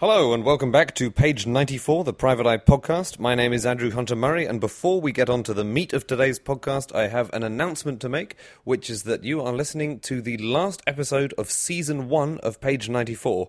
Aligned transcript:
Hello 0.00 0.32
and 0.32 0.44
welcome 0.44 0.70
back 0.70 0.94
to 0.94 1.10
page 1.10 1.44
94, 1.44 2.04
the 2.04 2.12
Private 2.12 2.46
Eye 2.46 2.58
podcast. 2.58 3.18
My 3.18 3.34
name 3.34 3.52
is 3.52 3.66
Andrew 3.66 3.90
Hunter 3.90 4.14
Murray, 4.14 4.46
and 4.46 4.60
before 4.60 5.00
we 5.00 5.10
get 5.10 5.28
on 5.28 5.42
to 5.42 5.52
the 5.52 5.64
meat 5.64 5.92
of 5.92 6.06
today's 6.06 6.38
podcast, 6.38 6.94
I 6.94 7.08
have 7.08 7.32
an 7.32 7.42
announcement 7.42 8.00
to 8.02 8.08
make, 8.08 8.36
which 8.62 8.90
is 8.90 9.02
that 9.02 9.24
you 9.24 9.40
are 9.40 9.52
listening 9.52 9.98
to 10.02 10.22
the 10.22 10.36
last 10.36 10.82
episode 10.86 11.34
of 11.36 11.50
season 11.50 12.08
one 12.08 12.38
of 12.44 12.60
page 12.60 12.88
94. 12.88 13.48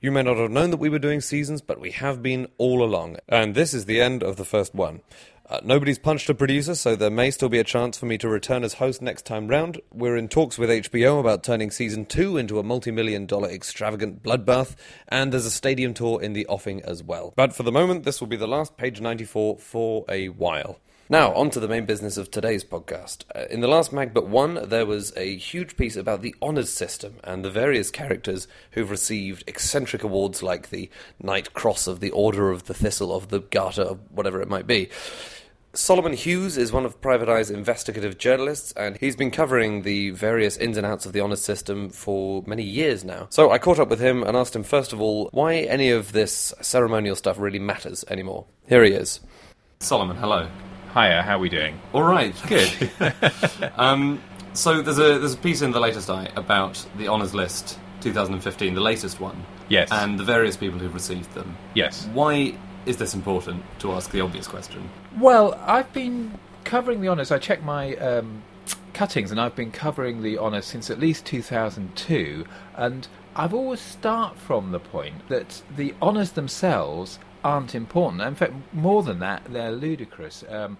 You 0.00 0.10
may 0.10 0.22
not 0.22 0.38
have 0.38 0.50
known 0.50 0.70
that 0.70 0.78
we 0.78 0.88
were 0.88 0.98
doing 0.98 1.20
seasons, 1.20 1.60
but 1.60 1.78
we 1.78 1.90
have 1.90 2.22
been 2.22 2.46
all 2.56 2.82
along, 2.82 3.18
and 3.28 3.54
this 3.54 3.74
is 3.74 3.84
the 3.84 4.00
end 4.00 4.22
of 4.22 4.36
the 4.36 4.46
first 4.46 4.74
one. 4.74 5.02
Uh, 5.48 5.60
nobody's 5.64 5.98
punched 5.98 6.30
a 6.30 6.34
producer, 6.34 6.74
so 6.74 6.94
there 6.94 7.10
may 7.10 7.30
still 7.30 7.48
be 7.48 7.58
a 7.58 7.64
chance 7.64 7.98
for 7.98 8.06
me 8.06 8.16
to 8.16 8.28
return 8.28 8.62
as 8.62 8.74
host 8.74 9.02
next 9.02 9.26
time 9.26 9.48
round. 9.48 9.80
We're 9.92 10.16
in 10.16 10.28
talks 10.28 10.56
with 10.56 10.70
HBO 10.70 11.18
about 11.18 11.42
turning 11.42 11.70
season 11.70 12.06
two 12.06 12.36
into 12.36 12.58
a 12.58 12.62
multi 12.62 12.92
million 12.92 13.26
dollar 13.26 13.48
extravagant 13.48 14.22
bloodbath, 14.22 14.76
and 15.08 15.32
there's 15.32 15.44
a 15.44 15.50
stadium 15.50 15.94
tour 15.94 16.22
in 16.22 16.32
the 16.32 16.46
offing 16.46 16.80
as 16.82 17.02
well. 17.02 17.32
But 17.36 17.54
for 17.54 17.64
the 17.64 17.72
moment, 17.72 18.04
this 18.04 18.20
will 18.20 18.28
be 18.28 18.36
the 18.36 18.46
last 18.46 18.76
page 18.76 19.00
94 19.00 19.58
for 19.58 20.04
a 20.08 20.28
while. 20.28 20.78
Now, 21.12 21.34
on 21.34 21.50
to 21.50 21.60
the 21.60 21.68
main 21.68 21.84
business 21.84 22.16
of 22.16 22.30
today's 22.30 22.64
podcast. 22.64 23.24
Uh, 23.36 23.44
in 23.50 23.60
the 23.60 23.68
last 23.68 23.92
Mag 23.92 24.14
But 24.14 24.28
One, 24.28 24.66
there 24.66 24.86
was 24.86 25.14
a 25.14 25.36
huge 25.36 25.76
piece 25.76 25.94
about 25.94 26.22
the 26.22 26.34
honours 26.40 26.70
system 26.70 27.16
and 27.22 27.44
the 27.44 27.50
various 27.50 27.90
characters 27.90 28.48
who've 28.70 28.90
received 28.90 29.44
eccentric 29.46 30.02
awards 30.02 30.42
like 30.42 30.70
the 30.70 30.88
Knight 31.22 31.52
Cross 31.52 31.86
of 31.86 32.00
the 32.00 32.10
Order 32.12 32.50
of 32.50 32.64
the 32.64 32.72
Thistle 32.72 33.14
of 33.14 33.28
the 33.28 33.40
Garter, 33.40 33.82
of 33.82 33.98
whatever 34.10 34.40
it 34.40 34.48
might 34.48 34.66
be. 34.66 34.88
Solomon 35.74 36.14
Hughes 36.14 36.56
is 36.56 36.72
one 36.72 36.86
of 36.86 37.02
Private 37.02 37.28
Eye's 37.28 37.50
investigative 37.50 38.16
journalists, 38.16 38.72
and 38.72 38.96
he's 38.96 39.14
been 39.14 39.30
covering 39.30 39.82
the 39.82 40.12
various 40.12 40.56
ins 40.56 40.78
and 40.78 40.86
outs 40.86 41.04
of 41.04 41.12
the 41.12 41.20
honours 41.20 41.42
system 41.42 41.90
for 41.90 42.42
many 42.46 42.62
years 42.62 43.04
now. 43.04 43.26
So 43.28 43.50
I 43.50 43.58
caught 43.58 43.78
up 43.78 43.90
with 43.90 44.00
him 44.00 44.22
and 44.22 44.34
asked 44.34 44.56
him, 44.56 44.62
first 44.62 44.94
of 44.94 45.00
all, 45.02 45.28
why 45.32 45.56
any 45.56 45.90
of 45.90 46.12
this 46.12 46.54
ceremonial 46.62 47.16
stuff 47.16 47.38
really 47.38 47.58
matters 47.58 48.02
anymore. 48.08 48.46
Here 48.66 48.82
he 48.82 48.92
is. 48.92 49.20
Solomon, 49.78 50.16
hello. 50.16 50.48
Hiya, 50.94 51.22
how 51.22 51.36
are 51.36 51.38
we 51.38 51.48
doing? 51.48 51.80
All 51.94 52.02
right, 52.02 52.34
good. 52.48 52.90
um, 53.76 54.20
so 54.52 54.82
there's 54.82 54.98
a 54.98 55.18
there's 55.18 55.34
a 55.34 55.38
piece 55.38 55.62
in 55.62 55.70
the 55.70 55.80
latest 55.80 56.10
Eye 56.10 56.30
about 56.36 56.84
the 56.98 57.08
honours 57.08 57.32
list 57.32 57.78
2015, 58.02 58.74
the 58.74 58.80
latest 58.80 59.18
one. 59.18 59.44
Yes. 59.68 59.88
And 59.90 60.18
the 60.18 60.24
various 60.24 60.56
people 60.56 60.78
who've 60.78 60.92
received 60.92 61.32
them. 61.32 61.56
Yes. 61.74 62.06
Why 62.12 62.54
is 62.84 62.98
this 62.98 63.14
important 63.14 63.64
to 63.78 63.92
ask 63.92 64.10
the 64.10 64.20
obvious 64.20 64.46
question? 64.46 64.90
Well, 65.18 65.58
I've 65.64 65.90
been 65.94 66.38
covering 66.64 67.00
the 67.00 67.08
honours. 67.08 67.30
I 67.30 67.38
checked 67.38 67.62
my 67.62 67.96
um, 67.96 68.42
cuttings, 68.92 69.30
and 69.30 69.40
I've 69.40 69.56
been 69.56 69.70
covering 69.70 70.22
the 70.22 70.36
honours 70.36 70.66
since 70.66 70.90
at 70.90 70.98
least 70.98 71.24
2002. 71.24 72.44
And 72.76 73.08
I've 73.34 73.54
always 73.54 73.80
start 73.80 74.36
from 74.36 74.72
the 74.72 74.80
point 74.80 75.28
that 75.28 75.62
the 75.74 75.94
honours 76.02 76.32
themselves 76.32 77.18
aren't 77.44 77.74
important. 77.74 78.22
In 78.22 78.34
fact, 78.34 78.52
more 78.72 79.02
than 79.02 79.18
that, 79.18 79.42
they're 79.48 79.72
ludicrous. 79.72 80.44
Um, 80.48 80.78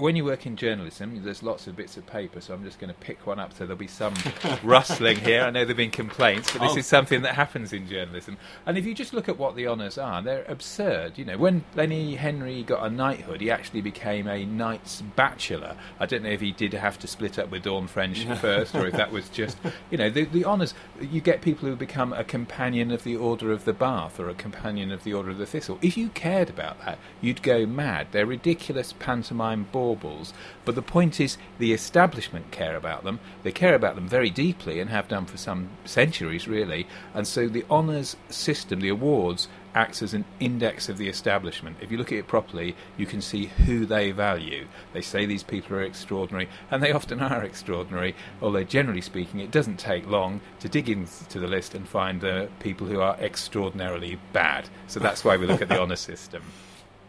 when 0.00 0.16
you 0.16 0.24
work 0.24 0.46
in 0.46 0.56
journalism, 0.56 1.22
there's 1.22 1.42
lots 1.42 1.66
of 1.66 1.76
bits 1.76 1.96
of 1.96 2.06
paper, 2.06 2.40
so 2.40 2.54
I'm 2.54 2.64
just 2.64 2.78
going 2.80 2.92
to 2.92 2.98
pick 3.00 3.26
one 3.26 3.38
up 3.38 3.52
so 3.52 3.64
there'll 3.64 3.76
be 3.76 3.86
some 3.86 4.14
rustling 4.62 5.18
here. 5.18 5.42
I 5.42 5.50
know 5.50 5.60
there 5.60 5.68
have 5.68 5.76
been 5.76 5.90
complaints, 5.90 6.52
but 6.52 6.60
this 6.62 6.72
Oh. 6.72 6.78
is 6.78 6.86
something 6.86 7.22
that 7.22 7.34
happens 7.34 7.72
in 7.72 7.86
journalism. 7.88 8.36
And 8.66 8.78
if 8.78 8.86
you 8.86 8.94
just 8.94 9.12
look 9.12 9.28
at 9.28 9.38
what 9.38 9.56
the 9.56 9.66
honours 9.66 9.98
are, 9.98 10.22
they're 10.22 10.44
absurd. 10.48 11.18
You 11.18 11.24
know, 11.24 11.36
when 11.38 11.64
Lenny 11.74 12.16
Henry 12.16 12.62
got 12.62 12.84
a 12.84 12.90
knighthood, 12.90 13.40
he 13.40 13.50
actually 13.50 13.80
became 13.82 14.26
a 14.26 14.44
knight's 14.44 15.02
bachelor. 15.02 15.76
I 15.98 16.06
don't 16.06 16.22
know 16.22 16.30
if 16.30 16.40
he 16.40 16.52
did 16.52 16.72
have 16.72 16.98
to 17.00 17.06
split 17.06 17.38
up 17.38 17.50
with 17.50 17.62
Dawn 17.64 17.86
French 17.86 18.24
first, 18.40 18.74
or 18.74 18.86
if 18.86 18.94
that 18.94 19.12
was 19.12 19.28
just, 19.28 19.58
you 19.90 19.98
know, 19.98 20.08
the, 20.10 20.24
the 20.24 20.44
honours. 20.44 20.74
You 21.00 21.20
get 21.20 21.42
people 21.42 21.68
who 21.68 21.76
become 21.76 22.12
a 22.12 22.24
companion 22.24 22.90
of 22.90 23.04
the 23.04 23.16
Order 23.16 23.52
of 23.52 23.64
the 23.64 23.72
Bath 23.72 24.18
or 24.18 24.28
a 24.28 24.34
companion 24.34 24.90
of 24.92 25.04
the 25.04 25.12
Order 25.14 25.30
of 25.30 25.38
the 25.38 25.46
Thistle. 25.46 25.78
If 25.82 25.96
you 25.96 26.08
cared 26.10 26.48
about 26.50 26.78
that, 26.84 26.98
you'd 27.20 27.42
go 27.42 27.66
mad. 27.66 28.08
They're 28.12 28.26
ridiculous 28.26 28.94
pantomime 28.98 29.66
baubles. 29.90 30.32
But 30.64 30.74
the 30.74 30.82
point 30.82 31.20
is, 31.20 31.36
the 31.58 31.72
establishment 31.72 32.50
care 32.50 32.76
about 32.76 33.04
them. 33.04 33.20
They 33.42 33.52
care 33.52 33.74
about 33.74 33.94
them 33.94 34.08
very 34.08 34.30
deeply 34.30 34.80
and 34.80 34.90
have 34.90 35.08
done 35.08 35.26
for 35.26 35.36
some 35.36 35.70
centuries, 35.84 36.46
really. 36.46 36.86
And 37.14 37.26
so 37.26 37.48
the 37.48 37.64
honours 37.70 38.16
system, 38.28 38.80
the 38.80 38.88
awards, 38.88 39.48
acts 39.74 40.02
as 40.02 40.14
an 40.14 40.24
index 40.40 40.88
of 40.88 40.98
the 40.98 41.08
establishment. 41.08 41.76
If 41.80 41.92
you 41.92 41.98
look 41.98 42.10
at 42.10 42.18
it 42.18 42.26
properly, 42.26 42.74
you 42.96 43.06
can 43.06 43.20
see 43.20 43.46
who 43.46 43.86
they 43.86 44.10
value. 44.10 44.66
They 44.92 45.00
say 45.00 45.26
these 45.26 45.44
people 45.44 45.76
are 45.76 45.82
extraordinary, 45.82 46.48
and 46.70 46.82
they 46.82 46.92
often 46.92 47.20
are 47.20 47.44
extraordinary, 47.50 48.14
although 48.42 48.64
generally 48.64 49.00
speaking, 49.00 49.40
it 49.40 49.52
doesn't 49.52 49.78
take 49.78 50.08
long 50.08 50.40
to 50.60 50.68
dig 50.68 50.88
into 50.88 51.38
the 51.38 51.46
list 51.46 51.74
and 51.74 51.88
find 51.88 52.20
the 52.20 52.48
people 52.58 52.86
who 52.86 53.00
are 53.00 53.16
extraordinarily 53.20 54.18
bad. 54.32 54.68
So 54.88 54.98
that's 54.98 55.24
why 55.24 55.36
we 55.36 55.46
look 55.46 55.62
at 55.62 55.68
the 55.68 55.80
honour 55.80 55.96
system. 55.96 56.42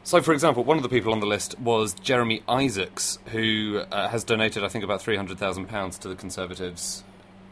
So, 0.03 0.21
for 0.21 0.33
example, 0.33 0.63
one 0.63 0.77
of 0.77 0.83
the 0.83 0.89
people 0.89 1.13
on 1.13 1.19
the 1.19 1.27
list 1.27 1.59
was 1.59 1.93
Jeremy 1.93 2.41
Isaacs, 2.49 3.19
who 3.27 3.83
uh, 3.91 4.09
has 4.09 4.23
donated, 4.23 4.63
I 4.63 4.67
think, 4.67 4.83
about 4.83 5.01
£300,000 5.01 5.99
to 5.99 6.07
the 6.07 6.15
Conservatives 6.15 7.03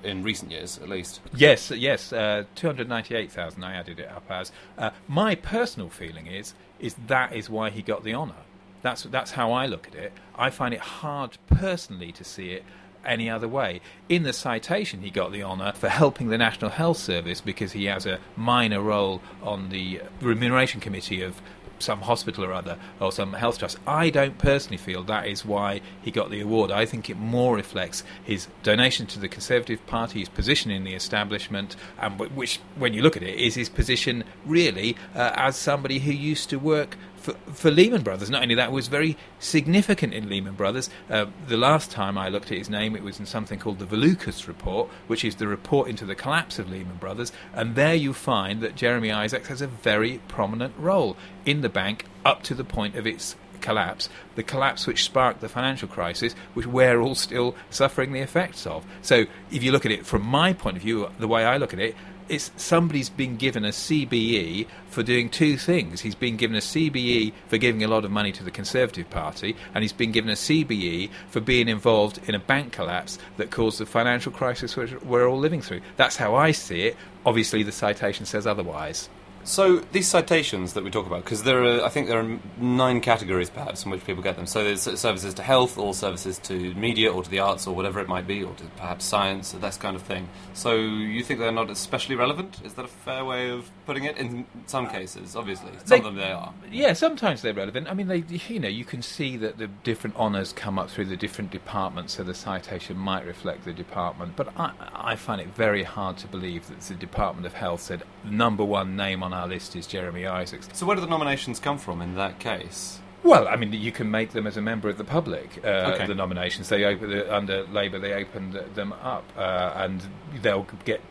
in 0.04 0.24
recent 0.24 0.52
years, 0.52 0.80
at 0.82 0.90
least. 0.90 1.22
Yes, 1.34 1.72
yes, 1.72 2.14
uh, 2.14 2.46
two 2.56 2.68
hundred 2.68 2.88
ninety-eight 2.88 3.32
thousand. 3.32 3.64
I 3.64 3.74
added 3.74 4.00
it 4.00 4.08
up 4.10 4.24
as. 4.30 4.52
Uh, 4.78 4.92
my 5.08 5.36
personal 5.36 5.90
feeling 5.90 6.28
is 6.28 6.54
is 6.80 6.96
that 7.08 7.36
is 7.36 7.50
why 7.50 7.70
he 7.70 7.82
got 7.82 8.04
the 8.04 8.14
honour. 8.14 8.36
That's 8.82 9.04
that's 9.04 9.32
how 9.32 9.52
I 9.52 9.66
look 9.66 9.88
at 9.88 9.96
it. 9.96 10.14
I 10.36 10.50
find 10.50 10.74
it 10.74 10.80
hard 10.80 11.38
personally 11.48 12.12
to 12.14 12.24
see 12.24 12.52
it 12.52 12.64
any 13.06 13.30
other 13.30 13.48
way. 13.48 13.82
In 14.08 14.24
the 14.24 14.34
citation, 14.34 15.02
he 15.02 15.10
got 15.10 15.32
the 15.32 15.44
honour 15.44 15.74
for 15.74 15.90
helping 15.90 16.30
the 16.30 16.38
National 16.38 16.72
Health 16.72 16.98
Service 16.98 17.42
because 17.42 17.72
he 17.74 17.86
has 17.86 18.06
a 18.06 18.20
minor 18.36 18.82
role 18.82 19.22
on 19.42 19.70
the 19.70 20.02
remuneration 20.22 20.80
committee 20.80 21.22
of 21.22 21.42
some 21.80 22.02
hospital 22.02 22.46
or 22.46 22.54
other 22.54 22.78
or 23.00 23.12
some 23.12 23.34
health 23.34 23.60
trust. 23.60 23.78
I 23.88 24.10
don't 24.10 24.38
personally 24.38 24.78
feel 24.78 25.04
that 25.04 25.28
is 25.28 25.46
why 25.46 25.82
he 26.02 26.12
got 26.12 26.30
the 26.30 26.42
award. 26.42 26.72
I 26.72 26.86
think 26.86 27.10
it 27.10 27.18
more 27.18 27.56
reflects 27.56 28.04
his 28.24 28.48
donation 28.64 29.06
to 29.08 29.20
the 29.20 29.28
Conservative 29.28 29.86
Party, 29.88 30.20
his 30.20 30.30
position 30.30 30.72
in 30.72 30.84
the 30.84 30.94
establishment, 30.94 31.76
and 32.00 32.20
which, 32.20 32.60
when 32.78 32.94
you 32.94 33.02
look 33.02 33.18
at 33.18 33.24
it, 33.24 33.38
is 33.40 33.56
his 33.56 33.70
position 33.70 34.24
really 34.46 34.96
uh, 35.16 35.32
as 35.36 35.56
somebody 35.56 36.00
who 36.00 36.12
used 36.12 36.50
to 36.50 36.58
work 36.58 36.98
for, 37.20 37.34
for 37.54 37.72
Lehman 37.72 38.02
Brothers. 38.02 38.30
Not 38.30 38.42
only 38.42 38.56
that, 38.56 38.72
was 38.72 38.88
very 38.88 39.18
significant 39.40 40.14
in 40.14 40.30
Lehman 40.30 40.56
Brothers. 40.56 40.90
Uh, 41.10 41.26
the 41.48 41.58
last 41.58 41.92
time 41.92 42.18
I 42.18 42.30
looked 42.30 42.52
at 42.52 42.58
his 42.58 42.70
name, 42.70 42.96
it 42.96 43.04
was 43.04 43.20
in 43.20 43.26
something 43.26 43.60
called 43.60 43.80
the 43.80 43.86
Valukas 43.86 44.48
Report, 44.48 44.90
which 45.08 45.24
is 45.24 45.36
the 45.36 45.48
report 45.48 45.90
into 45.90 46.06
the 46.06 46.16
collapse 46.16 46.60
of 46.60 46.70
Lehman 46.70 46.98
Brothers. 46.98 47.32
And 47.54 47.76
there 47.76 47.96
you 47.96 48.14
find 48.14 48.62
that 48.62 48.76
Jeremy 48.76 49.12
Isaacs 49.12 49.48
has 49.50 49.62
a 49.62 49.68
very 49.68 50.20
prominent 50.28 50.74
role 50.78 51.18
in 51.46 51.62
the 51.62 51.70
bank 51.70 52.06
up 52.26 52.44
to 52.44 52.56
the 52.56 52.64
point 52.64 52.96
of 52.96 53.06
its 53.06 53.36
collapse, 53.62 54.10
the 54.36 54.44
collapse 54.44 54.88
which 54.88 55.04
sparked 55.04 55.42
the 55.42 55.50
financial 55.50 55.88
crisis, 55.88 56.34
which 56.54 56.66
we're 56.66 57.00
all 57.00 57.16
still 57.16 57.56
suffering 57.70 58.14
the 58.14 58.20
effects 58.20 58.66
of. 58.66 58.86
So, 59.02 59.26
if 59.52 59.64
you 59.64 59.72
look 59.72 59.86
at 59.86 59.92
it 59.92 60.06
from 60.06 60.26
my 60.26 60.54
point 60.54 60.78
of 60.78 60.84
view, 60.84 61.10
the 61.20 61.28
way 61.28 61.46
I 61.46 61.58
look 61.58 61.74
at 61.74 61.80
it, 61.80 61.96
it's 62.30 62.52
somebody's 62.56 63.10
been 63.10 63.36
given 63.36 63.66
a 63.66 63.70
CBE 63.70 64.68
for 64.88 65.04
doing 65.04 65.30
two 65.30 65.58
things. 65.58 66.02
He's 66.02 66.16
been 66.16 66.38
given 66.38 66.56
a 66.56 66.62
CBE 66.62 67.34
for 67.48 67.58
giving 67.58 67.84
a 67.84 67.88
lot 67.88 68.06
of 68.06 68.12
money 68.12 68.32
to 68.32 68.44
the 68.44 68.52
Conservative 68.52 69.10
Party, 69.10 69.56
and 69.74 69.84
he's 69.84 69.94
been 69.94 70.12
given 70.12 70.30
a 70.30 70.34
CBE 70.34 71.10
for 71.30 71.40
being 71.40 71.68
involved 71.68 72.20
in 72.28 72.36
a 72.36 72.40
bank 72.40 72.72
collapse 72.72 73.18
that 73.38 73.52
caused 73.52 73.80
the 73.80 73.86
financial 73.86 74.32
crisis 74.32 74.78
we're 74.78 75.28
all 75.28 75.40
living 75.40 75.62
through. 75.62 75.82
That's 75.98 76.18
how 76.18 76.36
I 76.36 76.52
see 76.52 76.82
it. 76.84 76.98
Obviously, 77.26 77.64
the 77.64 77.72
citation 77.72 78.26
says 78.26 78.48
otherwise. 78.48 79.10
So 79.44 79.80
these 79.92 80.08
citations 80.08 80.74
that 80.74 80.84
we 80.84 80.92
talk 80.92 81.08
about, 81.08 81.24
because 81.24 81.44
there 81.44 81.64
are, 81.64 81.84
I 81.84 81.90
think 81.90 82.08
there 82.08 82.20
are 82.20 82.40
nine 82.58 83.02
categories 83.02 83.50
perhaps 83.50 83.84
in 83.84 83.92
which 83.92 84.06
people 84.06 84.22
get 84.22 84.36
them. 84.36 84.46
So 84.46 84.64
there's 84.64 84.82
services 84.82 85.34
to 85.36 85.44
health, 85.44 85.78
or 85.78 85.94
services 85.94 86.38
to 86.40 86.74
media, 86.76 87.12
or 87.12 87.24
to 87.24 87.30
the 87.30 87.40
arts, 87.40 87.66
or 87.66 87.76
whatever 87.76 88.00
it 88.00 88.08
might 88.08 88.28
be, 88.28 88.44
or 88.44 88.54
to 88.54 88.64
perhaps 88.78 89.06
science, 89.06 89.52
that 89.54 89.80
kind 89.80 89.96
of 89.96 90.02
thing. 90.04 90.30
So 90.54 90.76
you 90.76 91.24
think 91.24 91.40
they're 91.40 91.52
not 91.52 91.70
especially 91.70 92.16
relevant? 92.16 92.60
Is 92.64 92.74
that 92.74 92.86
a 92.86 92.90
fair 92.90 93.26
way 93.26 93.50
of 93.50 93.70
putting 93.90 94.04
it? 94.04 94.18
In 94.18 94.46
some 94.68 94.88
cases, 94.88 95.36
obviously, 95.36 95.72
some 95.78 95.88
They- 95.88 95.98
of 95.98 96.04
them 96.04 96.16
they 96.18 96.32
are. 96.32 96.54
Yeah, 96.72 96.94
sometimes 96.94 97.42
they're 97.42 97.56
relevant. 97.56 97.88
I 97.90 97.96
mean, 97.96 98.08
they, 98.08 98.24
you 98.48 98.60
know, 98.60 98.68
you 98.68 98.86
can 98.86 99.02
see 99.02 99.36
that 99.38 99.58
the 99.58 99.66
different 99.68 100.16
honours 100.16 100.54
come 100.54 100.78
up 100.78 100.92
through 100.92 101.06
the 101.06 101.18
different 101.18 101.50
departments, 101.50 102.14
so 102.14 102.24
the 102.24 102.36
citation 102.36 102.98
might 102.98 103.26
reflect 103.26 103.66
the 103.66 103.74
department. 103.74 104.36
But 104.36 104.50
I, 104.58 104.72
I 104.94 105.16
find 105.16 105.42
it 105.42 105.48
very 105.56 105.82
hard 105.84 106.18
to 106.18 106.28
believe 106.28 106.68
that 106.68 106.82
the 106.82 106.94
Department 106.94 107.48
of 107.48 107.54
Health 107.54 107.82
said 107.82 108.04
number 108.24 108.64
one 108.64 108.96
name 108.96 109.24
on 109.24 109.34
our 109.34 109.48
list 109.48 109.76
is 109.76 109.88
Jeremy 109.88 110.28
Isaacs. 110.28 110.70
So 110.74 110.86
where 110.86 110.96
do 110.96 111.02
the 111.02 111.08
nominations 111.08 111.60
come 111.60 111.80
from 111.80 112.00
in 112.02 112.14
that 112.16 112.38
case? 112.40 113.00
Well, 113.24 113.48
I 113.50 113.56
mean, 113.58 113.74
you 113.74 113.92
can 113.92 114.10
make 114.12 114.32
them 114.32 114.48
as 114.48 114.56
a 114.56 114.62
member 114.62 114.88
of 114.88 114.98
the 114.98 115.04
public. 115.04 115.60
Uh, 115.64 115.68
Okay. 115.96 116.06
The 116.06 116.16
nominations 116.16 116.70
they 116.70 116.86
open 116.86 117.10
the, 117.10 117.36
under 117.36 117.64
Labour, 117.64 118.00
they 118.00 118.14
opened 118.14 118.54
them 118.76 118.94
up, 118.94 119.26
uh, 119.36 119.74
and 119.76 120.02
they'll 120.42 120.68
get 120.86 121.02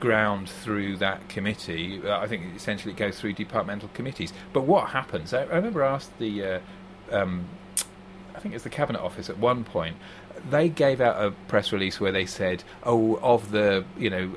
ground 0.00 0.48
through 0.48 0.96
that 0.98 1.28
committee. 1.28 2.00
Uh, 2.04 2.18
I 2.18 2.26
think 2.26 2.54
essentially 2.56 2.92
it 2.92 2.96
goes 2.96 3.18
through 3.20 3.32
departmental 3.34 3.88
committees. 3.94 4.32
But 4.52 4.62
what 4.62 4.90
happens? 4.90 5.34
I, 5.34 5.42
I 5.42 5.56
remember 5.56 5.84
I 5.84 5.94
asked 5.94 6.16
the, 6.18 6.44
uh, 6.44 6.60
um, 7.10 7.46
I 8.34 8.40
think 8.40 8.54
it's 8.54 8.64
the 8.64 8.70
cabinet 8.70 9.00
office 9.00 9.28
at 9.28 9.38
one 9.38 9.64
point. 9.64 9.96
They 10.50 10.68
gave 10.68 11.00
out 11.00 11.22
a 11.22 11.32
press 11.48 11.72
release 11.72 11.98
where 12.00 12.12
they 12.12 12.26
said, 12.26 12.62
"Oh, 12.84 13.16
of 13.16 13.50
the 13.50 13.84
you 13.98 14.10
know." 14.10 14.32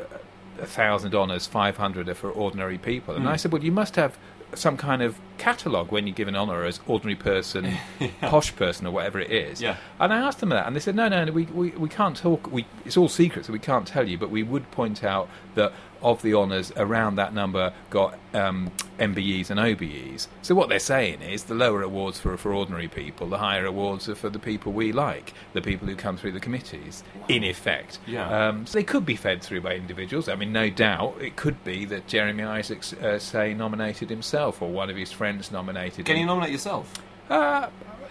a 0.59 0.65
thousand 0.65 1.15
honours, 1.15 1.47
five 1.47 1.75
hundred 1.77 2.07
are 2.07 2.13
for 2.13 2.29
ordinary 2.29 2.77
people. 2.77 3.15
And 3.15 3.25
Mm. 3.25 3.29
I 3.29 3.35
said, 3.37 3.51
well, 3.51 3.63
you 3.63 3.71
must 3.71 3.95
have 3.95 4.15
some 4.53 4.77
kind 4.77 5.01
of 5.01 5.17
catalogue 5.41 5.91
when 5.91 6.05
you 6.05 6.13
give 6.13 6.27
an 6.27 6.35
honour 6.35 6.63
as 6.65 6.79
ordinary 6.85 7.15
person, 7.15 7.73
posh 8.21 8.55
person, 8.55 8.85
or 8.85 8.91
whatever 8.91 9.19
it 9.19 9.31
is. 9.31 9.59
Yeah. 9.59 9.77
And 9.99 10.13
I 10.13 10.17
asked 10.19 10.39
them 10.39 10.49
that, 10.49 10.67
and 10.67 10.75
they 10.75 10.79
said, 10.79 10.95
no, 10.95 11.07
no, 11.09 11.25
no 11.25 11.31
we, 11.31 11.45
we, 11.45 11.71
we 11.71 11.89
can't 11.89 12.15
talk. 12.15 12.51
We, 12.51 12.67
it's 12.85 12.95
all 12.95 13.09
secret, 13.09 13.45
so 13.45 13.53
we 13.53 13.59
can't 13.59 13.87
tell 13.87 14.07
you. 14.07 14.17
But 14.19 14.29
we 14.29 14.43
would 14.43 14.69
point 14.69 15.03
out 15.03 15.27
that 15.55 15.73
of 16.01 16.21
the 16.21 16.33
honours, 16.33 16.71
around 16.77 17.15
that 17.15 17.33
number 17.33 17.73
got 17.89 18.17
um, 18.33 18.71
MBEs 18.99 19.49
and 19.49 19.59
OBEs. 19.59 20.27
So 20.41 20.55
what 20.55 20.69
they're 20.69 20.79
saying 20.79 21.21
is 21.21 21.43
the 21.43 21.53
lower 21.53 21.81
awards 21.81 22.19
for 22.19 22.35
for 22.37 22.53
ordinary 22.53 22.87
people, 22.87 23.27
the 23.27 23.37
higher 23.37 23.65
awards 23.65 24.09
are 24.09 24.15
for 24.15 24.29
the 24.29 24.39
people 24.39 24.71
we 24.71 24.91
like, 24.91 25.33
the 25.53 25.61
people 25.61 25.87
who 25.87 25.95
come 25.95 26.17
through 26.17 26.31
the 26.31 26.39
committees. 26.39 27.03
In 27.27 27.43
effect, 27.43 27.99
Yeah. 28.07 28.47
Um, 28.47 28.65
so 28.65 28.79
they 28.79 28.83
could 28.83 29.05
be 29.05 29.15
fed 29.15 29.41
through 29.41 29.61
by 29.61 29.75
individuals. 29.75 30.27
I 30.27 30.35
mean, 30.35 30.51
no 30.51 30.69
doubt 30.69 31.15
it 31.21 31.35
could 31.35 31.63
be 31.63 31.85
that 31.85 32.07
Jeremy 32.07 32.43
Isaacs, 32.43 32.93
uh, 32.93 33.19
say, 33.19 33.53
nominated 33.53 34.09
himself, 34.09 34.61
or 34.61 34.71
one 34.71 34.89
of 34.89 34.95
his 34.95 35.11
friends 35.11 35.30
nominated. 35.51 36.05
Can 36.05 36.17
you 36.17 36.25
nominate 36.25 36.51
yourself? 36.51 36.91
Uh, 37.29 37.33
I 37.33 37.69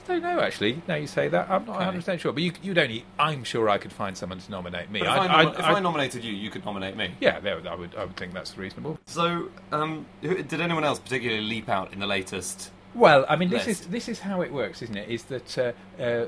don't 0.08 0.22
know 0.22 0.40
actually. 0.40 0.82
Now 0.88 0.94
you 0.96 1.06
say 1.06 1.28
that, 1.28 1.50
I'm 1.50 1.64
not 1.66 1.76
Okay. 1.76 1.84
100 1.84 1.98
percent 1.98 2.20
sure. 2.20 2.32
But 2.32 2.42
you, 2.42 2.52
you'd 2.62 2.78
only. 2.78 3.04
I'm 3.18 3.44
sure 3.44 3.68
I 3.68 3.78
could 3.78 3.92
find 3.92 4.16
someone 4.16 4.38
to 4.38 4.50
nominate 4.50 4.90
me. 4.90 5.00
But 5.00 5.08
if, 5.08 5.30
I, 5.30 5.42
nom- 5.42 5.54
if 5.54 5.60
I 5.64 5.80
nominated 5.80 6.24
you, 6.24 6.32
you 6.32 6.50
could 6.50 6.64
nominate 6.64 6.96
me. 6.96 7.14
yeah, 7.20 7.38
there, 7.40 7.60
I 7.68 7.74
would. 7.74 7.94
I 7.94 8.04
would 8.04 8.16
think 8.16 8.32
that's 8.32 8.56
reasonable. 8.56 8.98
So, 9.06 9.50
um, 9.72 10.06
did 10.22 10.60
anyone 10.60 10.84
else 10.84 10.98
particularly 10.98 11.42
leap 11.42 11.68
out 11.68 11.92
in 11.92 11.98
the 12.00 12.06
latest? 12.06 12.70
Well, 12.94 13.24
I 13.28 13.36
mean, 13.36 13.50
this 13.50 13.68
is 13.68 13.86
this 13.86 14.08
is 14.08 14.18
how 14.20 14.40
it 14.40 14.52
works, 14.52 14.82
isn't 14.82 14.96
it? 14.96 15.08
Is 15.08 15.24
that 15.24 15.58
uh, 15.58 15.72
uh, 16.02 16.26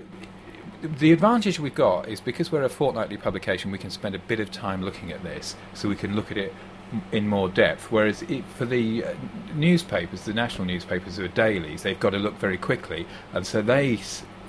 the 0.83 1.13
advantage 1.13 1.59
we've 1.59 1.75
got 1.75 2.09
is 2.09 2.21
because 2.21 2.53
we're 2.53 2.63
a 2.63 2.69
fortnightly 2.69 3.17
publication, 3.17 3.71
we 3.71 3.79
can 3.79 3.91
spend 3.91 4.15
a 4.15 4.19
bit 4.19 4.39
of 4.41 4.51
time 4.51 4.83
looking 4.83 5.13
at 5.13 5.23
this, 5.23 5.57
so 5.75 5.89
we 5.89 5.97
can 5.97 6.15
look 6.15 6.31
at 6.31 6.37
it 6.37 6.53
in 7.11 7.29
more 7.29 7.49
depth. 7.49 7.91
Whereas 7.91 8.23
it, 8.23 8.45
for 8.57 8.65
the 8.65 9.05
uh, 9.05 9.15
newspapers, 9.55 10.25
the 10.25 10.35
national 10.35 10.67
newspapers 10.67 11.19
are 11.19 11.29
dailies, 11.29 11.83
they've 11.83 12.01
got 12.01 12.11
to 12.11 12.19
look 12.19 12.39
very 12.39 12.59
quickly, 12.59 13.07
and 13.33 13.47
so 13.47 13.63
they 13.63 13.99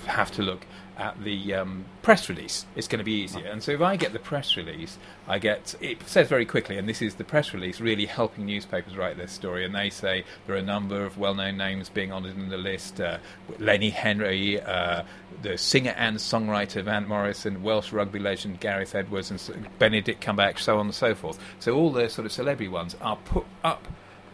have 0.06 0.32
to 0.32 0.42
look 0.42 0.66
at 0.96 1.24
the 1.24 1.56
um, 1.56 1.86
press 2.04 2.30
release. 2.30 2.66
It's 2.76 2.88
going 2.88 3.00
to 3.00 3.04
be 3.04 3.14
easier. 3.14 3.48
And 3.48 3.64
so 3.64 3.72
if 3.72 3.82
I 3.82 3.96
get 3.96 4.14
the 4.14 4.20
press 4.20 4.56
release, 4.56 5.00
I 5.28 5.40
get 5.40 5.74
it 5.82 6.08
says 6.08 6.28
very 6.28 6.46
quickly, 6.46 6.78
and 6.78 6.88
this 6.88 7.02
is 7.02 7.16
the 7.16 7.24
press 7.24 7.54
release 7.54 7.82
really 7.82 8.06
helping 8.06 8.46
newspapers 8.46 8.96
write 8.96 9.18
their 9.18 9.28
story. 9.28 9.66
And 9.66 9.74
they 9.74 9.90
say 9.90 10.24
there 10.46 10.56
are 10.56 10.60
a 10.60 10.64
number 10.64 11.04
of 11.04 11.18
well-known 11.18 11.58
names 11.58 11.90
being 11.90 12.12
honoured 12.12 12.38
in 12.38 12.50
the 12.50 12.58
list: 12.58 13.02
uh, 13.02 13.18
Lenny 13.58 13.90
Henry, 13.90 14.62
uh, 14.62 15.04
the 15.42 15.58
singer 15.58 15.96
and 15.98 16.18
songwriter 16.18 16.84
Van 16.84 17.08
Morrison, 17.08 17.64
Welsh 17.64 17.92
rugby 17.92 18.20
legend 18.20 18.60
Gareth 18.60 18.94
Edwards, 18.94 19.32
and 19.32 19.68
Benedict 19.80 20.24
Cumberbatch, 20.24 20.60
so 20.60 20.78
on 20.78 20.88
and 20.88 20.96
so 20.96 21.16
forth. 21.16 21.40
So 21.60 21.76
all 21.76 21.92
the 21.92 22.08
sort 22.10 22.26
of 22.26 22.32
celebrity 22.32 22.70
ones 22.70 22.96
are 23.02 23.18
put 23.18 23.46
up 23.64 23.88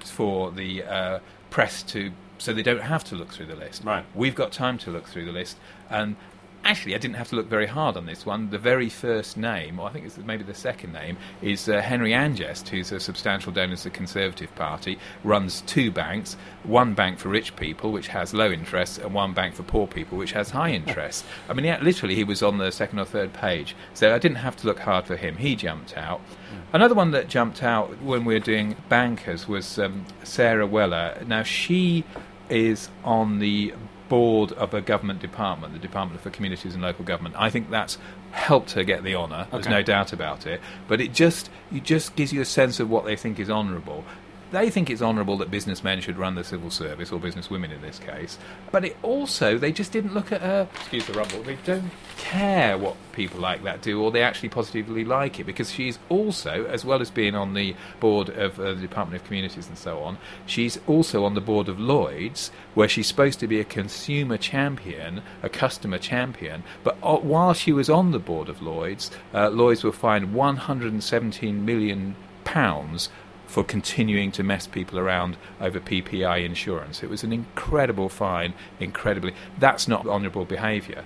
for 0.04 0.52
the 0.52 0.84
uh, 0.84 1.20
press 1.50 1.84
to. 1.84 2.12
So 2.40 2.54
they 2.54 2.64
don't 2.64 2.82
have 2.82 3.04
to 3.06 3.16
look 3.16 3.32
through 3.32 3.46
the 3.46 3.56
list. 3.56 3.84
Right. 3.84 4.06
We've 4.16 4.36
got 4.36 4.52
time 4.52 4.78
to 4.80 4.92
look 4.92 5.08
through 5.08 5.26
the 5.26 5.32
list, 5.32 5.58
and 5.90 6.16
actually, 6.64 6.96
I 6.96 6.98
didn't 6.98 7.16
have 7.16 7.30
to 7.30 7.36
look 7.36 7.48
very 7.48 7.66
hard 7.66 7.98
on 7.98 8.06
this 8.06 8.26
one. 8.26 8.50
The 8.50 8.58
very 8.58 8.90
first 8.90 9.38
name, 9.38 9.80
or 9.80 9.88
I 9.88 9.92
think 9.92 10.06
it's 10.06 10.18
maybe 10.18 10.44
the 10.44 10.54
second 10.54 10.94
name, 10.94 11.18
is 11.42 11.70
uh, 11.70 11.82
Henry 11.82 12.14
Angest, 12.14 12.70
who's 12.70 12.92
a 12.92 13.00
substantial 13.00 13.52
donor 13.52 13.76
to 13.76 13.84
the 13.86 13.90
Conservative 13.90 14.54
Party, 14.56 15.00
runs 15.24 15.62
two 15.62 15.92
banks, 15.92 16.36
one 16.64 16.94
bank 16.94 17.20
for 17.20 17.30
rich 17.30 17.56
people, 17.56 17.92
which 17.92 18.08
has 18.08 18.34
low 18.34 18.52
interest, 18.52 19.00
and 19.00 19.14
one 19.14 19.34
bank 19.34 19.56
for 19.56 19.64
poor 19.64 19.88
people, 19.88 20.18
which 20.18 20.32
has 20.34 20.50
high 20.50 20.72
interest. 20.82 21.26
I 21.48 21.54
mean, 21.54 21.66
yeah, 21.66 21.80
literally, 21.82 22.16
he 22.16 22.24
was 22.24 22.44
on 22.44 22.58
the 22.58 22.72
second 22.72 23.00
or 23.00 23.06
third 23.06 23.34
page, 23.34 23.76
so 23.94 24.14
I 24.14 24.20
didn't 24.20 24.38
have 24.38 24.56
to 24.58 24.68
look 24.68 24.80
hard 24.80 25.06
for 25.06 25.16
him. 25.16 25.38
He 25.38 25.56
jumped 25.56 25.98
out. 25.98 26.22
Another 26.72 26.94
one 26.94 27.12
that 27.12 27.28
jumped 27.28 27.64
out 27.64 28.00
when 28.02 28.26
we 28.26 28.36
were 28.36 28.40
doing 28.40 28.76
bankers 28.90 29.48
was 29.48 29.80
um, 29.80 30.06
Sarah 30.24 30.68
Weller. 30.68 31.18
Now, 31.26 31.42
she 31.42 32.04
is 32.50 32.90
on 33.04 33.40
the 33.40 33.74
board 34.10 34.52
of 34.54 34.74
a 34.74 34.82
government 34.82 35.22
department, 35.22 35.74
the 35.74 35.80
Department 35.80 36.20
for 36.22 36.30
Communities 36.30 36.74
and 36.74 36.82
Local 36.82 37.06
Government. 37.06 37.36
I 37.38 37.50
think 37.50 37.70
that's 37.70 37.98
helped 38.32 38.72
her 38.72 38.84
get 38.84 39.04
the 39.04 39.16
honour. 39.16 39.48
There's 39.52 39.68
no 39.68 39.84
doubt 39.84 40.14
about 40.14 40.46
it. 40.46 40.62
But 40.88 41.00
it 41.00 41.14
just 41.14 41.50
it 41.74 41.84
just 41.84 42.16
gives 42.16 42.34
you 42.34 42.42
a 42.42 42.46
sense 42.46 42.80
of 42.80 42.90
what 42.90 43.06
they 43.06 43.16
think 43.16 43.40
is 43.40 43.50
honourable. 43.50 44.04
They 44.52 44.72
think 44.72 44.90
it's 44.90 45.02
honourable 45.02 45.38
that 45.38 45.52
businessmen 45.52 46.02
should 46.02 46.18
run 46.18 46.34
the 46.34 46.44
civil 46.44 46.72
service, 46.72 47.12
or 47.12 47.20
businesswomen 47.20 47.72
in 47.72 47.82
this 47.82 48.00
case. 48.00 48.40
But 48.72 48.84
it 48.84 48.98
also, 49.04 49.58
they 49.58 49.72
just 49.72 49.92
didn't 49.92 50.14
look 50.14 50.32
at 50.32 50.42
her. 50.42 50.68
Excuse 50.76 51.06
the 51.06 51.14
rumble. 51.14 51.44
They 51.44 51.58
don't 51.66 51.92
care 52.18 52.76
what 52.78 52.96
people 53.12 53.40
like 53.40 53.64
that 53.64 53.84
do, 53.84 54.02
or 54.02 54.12
they 54.12 54.24
actually 54.24 54.50
positively 54.50 55.06
like 55.06 55.40
it, 55.40 55.44
because 55.44 55.72
she's 55.72 56.00
also, 56.10 56.66
as 56.66 56.84
well 56.84 57.00
as 57.00 57.12
being 57.12 57.36
on 57.36 57.54
the 57.54 57.76
board 58.00 58.30
of 58.30 58.60
uh, 58.60 58.74
the 58.74 58.82
Department 58.82 59.22
of 59.22 59.28
Communities 59.28 59.68
and 59.68 59.78
so 59.78 60.00
on, 60.00 60.18
she's 60.48 60.80
also 60.88 61.26
on 61.26 61.36
the 61.36 61.42
board 61.42 61.70
of 61.70 61.80
Lloyd's, 61.80 62.52
where 62.74 62.90
she's 62.90 63.08
supposed 63.08 63.40
to 63.42 63.48
be 63.48 63.60
a 63.60 63.66
consumer 63.66 64.38
champion, 64.38 65.22
a 65.44 65.50
customer 65.50 66.00
champion. 66.00 66.64
But 66.84 66.98
uh, 67.04 67.18
while 67.18 67.54
she 67.54 67.72
was 67.72 67.90
on 67.90 68.12
the 68.12 68.20
board 68.20 68.50
of 68.50 68.64
Lloyd's, 68.64 69.12
uh, 69.32 69.50
Lloyd's 69.50 69.84
were 69.84 69.92
fined 69.92 70.34
117 70.34 71.64
million 71.64 72.16
pounds 72.46 73.10
for 73.50 73.64
continuing 73.64 74.32
to 74.32 74.44
mess 74.44 74.68
people 74.68 75.00
around 75.00 75.36
over 75.60 75.80
PPI 75.80 76.46
insurance. 76.46 77.02
It 77.02 77.10
was 77.10 77.24
an 77.24 77.34
incredible 77.34 78.08
fine, 78.08 78.54
incredibly. 78.80 79.34
That's 79.58 79.88
not 79.88 80.06
honourable 80.06 80.46
behaviour. 80.46 81.04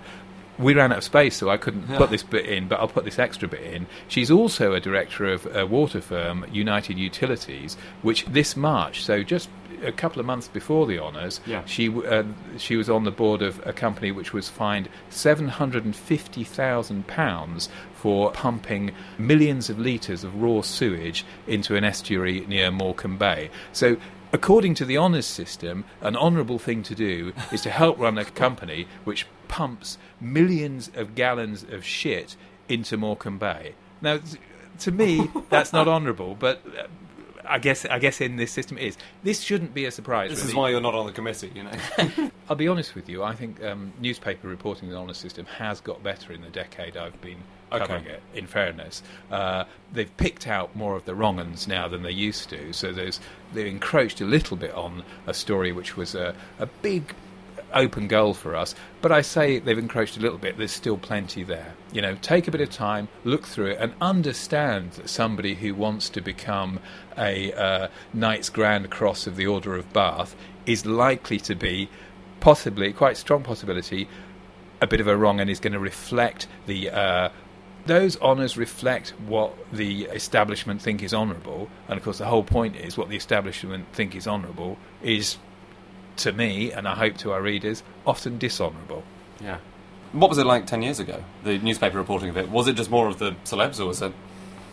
We 0.60 0.74
ran 0.74 0.92
out 0.92 0.98
of 1.00 1.04
space, 1.06 1.38
so 1.38 1.50
I 1.50 1.56
couldn't 1.56 1.90
Yeah. 1.90 1.98
put 1.98 2.10
this 2.12 2.22
bit 2.22 2.46
in, 2.46 2.68
but 2.68 2.80
I'll 2.82 2.90
put 2.90 3.06
this 3.06 3.18
extra 3.18 3.48
bit 3.48 3.62
in. 3.62 3.88
She's 4.10 4.30
also 4.30 4.74
a 4.74 4.82
director 4.82 5.26
of 5.26 5.48
a 5.56 5.66
water 5.66 6.02
firm, 6.02 6.46
United 6.52 6.98
Utilities, 7.00 7.78
which 8.02 8.26
this 8.26 8.58
March, 8.58 9.04
so 9.04 9.24
just 9.24 9.48
a 9.84 9.92
couple 9.92 10.20
of 10.20 10.26
months 10.26 10.48
before 10.48 10.86
the 10.88 11.00
honours, 11.00 11.40
Yeah. 11.46 11.64
she 11.66 11.88
w- 11.88 12.08
uh, 12.08 12.24
she 12.58 12.76
was 12.76 12.90
on 12.90 13.04
the 13.04 13.12
board 13.12 13.42
of 13.42 13.62
a 13.66 13.74
company 13.74 14.12
which 14.12 14.34
was 14.34 14.50
fined 14.50 14.90
seven 15.10 15.48
hundred 15.48 15.86
and 15.86 15.96
fifty 15.96 16.44
thousand 16.44 17.08
pounds 17.08 17.70
for 17.94 18.32
pumping 18.32 18.92
millions 19.18 19.70
of 19.70 19.78
litres 19.80 20.24
of 20.24 20.42
raw 20.42 20.62
sewage 20.62 21.26
into 21.48 21.76
an 21.76 21.84
estuary 21.84 22.42
near 22.48 22.72
Morecambe 22.72 23.18
Bay. 23.18 23.50
So. 23.72 23.98
According 24.36 24.74
to 24.76 24.86
the 24.86 24.98
honours 24.98 25.28
system, 25.28 25.86
an 26.02 26.16
honourable 26.16 26.58
thing 26.58 26.82
to 26.84 26.96
do 26.96 27.34
is 27.52 27.62
to 27.62 27.70
help 27.70 28.00
run 28.00 28.18
a 28.18 28.26
company 28.26 28.88
which 29.04 29.28
pumps 29.48 30.00
millions 30.20 30.90
of 30.96 31.14
gallons 31.14 31.62
of 31.62 31.86
shit 31.86 32.36
into 32.68 32.98
Morecambe 32.98 33.38
Bay. 33.38 33.76
Now, 34.02 34.22
to 34.80 34.92
me, 34.92 35.30
that's 35.52 35.72
not 35.72 35.88
honourable, 35.88 36.34
but 36.34 36.64
uh, 36.66 36.88
I 37.48 37.60
guess 37.60 37.86
I 37.86 38.00
guess 38.00 38.22
in 38.22 38.38
this 38.38 38.52
system 38.52 38.78
it 38.78 38.84
is. 38.84 38.98
This 39.24 39.42
shouldn't 39.42 39.74
be 39.74 39.86
a 39.86 39.92
surprise. 39.92 40.30
This 40.30 40.40
really. 40.40 40.50
is 40.50 40.56
why 40.56 40.70
you're 40.70 40.82
not 40.82 40.96
on 40.96 41.06
the 41.06 41.12
committee, 41.12 41.52
you 41.54 41.64
know. 41.64 42.32
I'll 42.50 42.56
be 42.56 42.68
honest 42.68 42.96
with 42.96 43.10
you. 43.10 43.24
I 43.24 43.36
think 43.36 43.64
um, 43.64 43.94
newspaper 44.00 44.48
reporting 44.48 44.94
on 44.94 45.08
the 45.08 45.14
system 45.14 45.46
has 45.46 45.80
got 45.82 46.04
better 46.04 46.34
in 46.34 46.42
the 46.42 46.50
decade 46.50 46.98
I've 46.98 47.20
been 47.22 47.38
covering 47.72 48.04
Okay. 48.04 48.14
it. 48.14 48.22
In 48.34 48.48
fairness, 48.48 49.02
uh, 49.32 49.66
they've 49.92 50.16
picked 50.18 50.48
out 50.48 50.76
more 50.76 50.96
of 50.96 51.06
the 51.06 51.16
wrong 51.16 51.40
uns 51.40 51.68
now 51.68 51.88
than 51.88 52.04
they 52.04 52.12
used 52.12 52.50
to. 52.50 52.74
So 52.74 52.92
there's 52.92 53.20
they've 53.54 53.68
encroached 53.68 54.22
a 54.22 54.26
little 54.26 54.58
bit 54.58 54.74
on 54.74 55.04
a 55.28 55.34
story 55.34 55.72
which 55.72 55.98
was 55.98 56.16
a, 56.16 56.36
a 56.60 56.66
big 56.66 57.14
open 57.74 58.08
goal 58.08 58.34
for 58.34 58.56
us. 58.56 58.76
But 59.02 59.12
I 59.12 59.22
say 59.22 59.60
they've 59.60 59.78
encroached 59.78 60.18
a 60.18 60.20
little 60.20 60.38
bit. 60.38 60.58
There's 60.58 60.72
still 60.72 60.98
plenty 60.98 61.44
there. 61.44 61.74
You 61.92 62.02
know, 62.02 62.16
take 62.22 62.48
a 62.48 62.52
bit 62.52 62.62
of 62.62 62.70
time, 62.70 63.08
look 63.24 63.46
through 63.46 63.72
it, 63.72 63.78
and 63.80 63.94
understand 64.02 64.92
that 64.94 65.10
somebody 65.10 65.56
who 65.56 65.76
wants 65.76 66.10
to 66.10 66.22
become 66.22 66.80
a 67.18 67.54
uh, 67.54 67.88
Knights 68.14 68.50
Grand 68.50 68.90
Cross 68.90 69.28
of 69.28 69.36
the 69.36 69.48
Order 69.48 69.76
of 69.76 69.92
Bath 69.94 70.36
is 70.66 70.86
likely 70.86 71.40
to 71.42 71.56
be, 71.56 71.90
possibly, 72.40 72.94
quite 72.94 73.18
strong 73.18 73.44
possibility, 73.44 74.08
a 74.82 74.88
bit 74.88 75.00
of 75.00 75.08
a 75.08 75.18
wrong 75.18 75.40
and 75.40 75.50
is 75.50 75.60
going 75.60 75.74
to 75.74 75.80
reflect 75.80 76.48
the. 76.66 76.90
Uh, 76.90 77.30
those 77.86 78.18
honours 78.22 78.56
reflect 78.56 79.10
what 79.28 79.54
the 79.74 80.06
establishment 80.06 80.82
think 80.82 81.04
is 81.04 81.14
honourable, 81.14 81.70
and 81.90 81.98
of 81.98 82.04
course, 82.04 82.20
the 82.20 82.26
whole 82.26 82.44
point 82.44 82.78
is 82.78 82.98
what 82.98 83.10
the 83.10 83.18
establishment 83.18 83.86
think 83.92 84.16
is 84.16 84.26
honourable 84.26 84.78
is 85.02 85.38
to 86.18 86.32
me, 86.32 86.72
and 86.72 86.88
I 86.88 86.96
hope 86.96 87.18
to 87.20 87.32
our 87.32 87.42
readers, 87.42 87.84
often 88.06 88.38
dishonourable. 88.38 89.04
yeah. 89.42 89.58
What 90.12 90.30
was 90.30 90.38
it 90.38 90.46
like 90.46 90.68
10 90.68 90.84
years 90.84 91.00
ago, 91.00 91.24
the 91.44 91.58
newspaper 91.58 91.98
reporting 91.98 92.30
of 92.30 92.38
it? 92.38 92.48
Was 92.52 92.68
it 92.68 92.74
just 92.76 92.92
more 92.92 93.08
of 93.08 93.18
the 93.18 93.32
celebs, 93.46 93.80
or 93.80 93.88
was 93.88 94.00
it. 94.04 94.14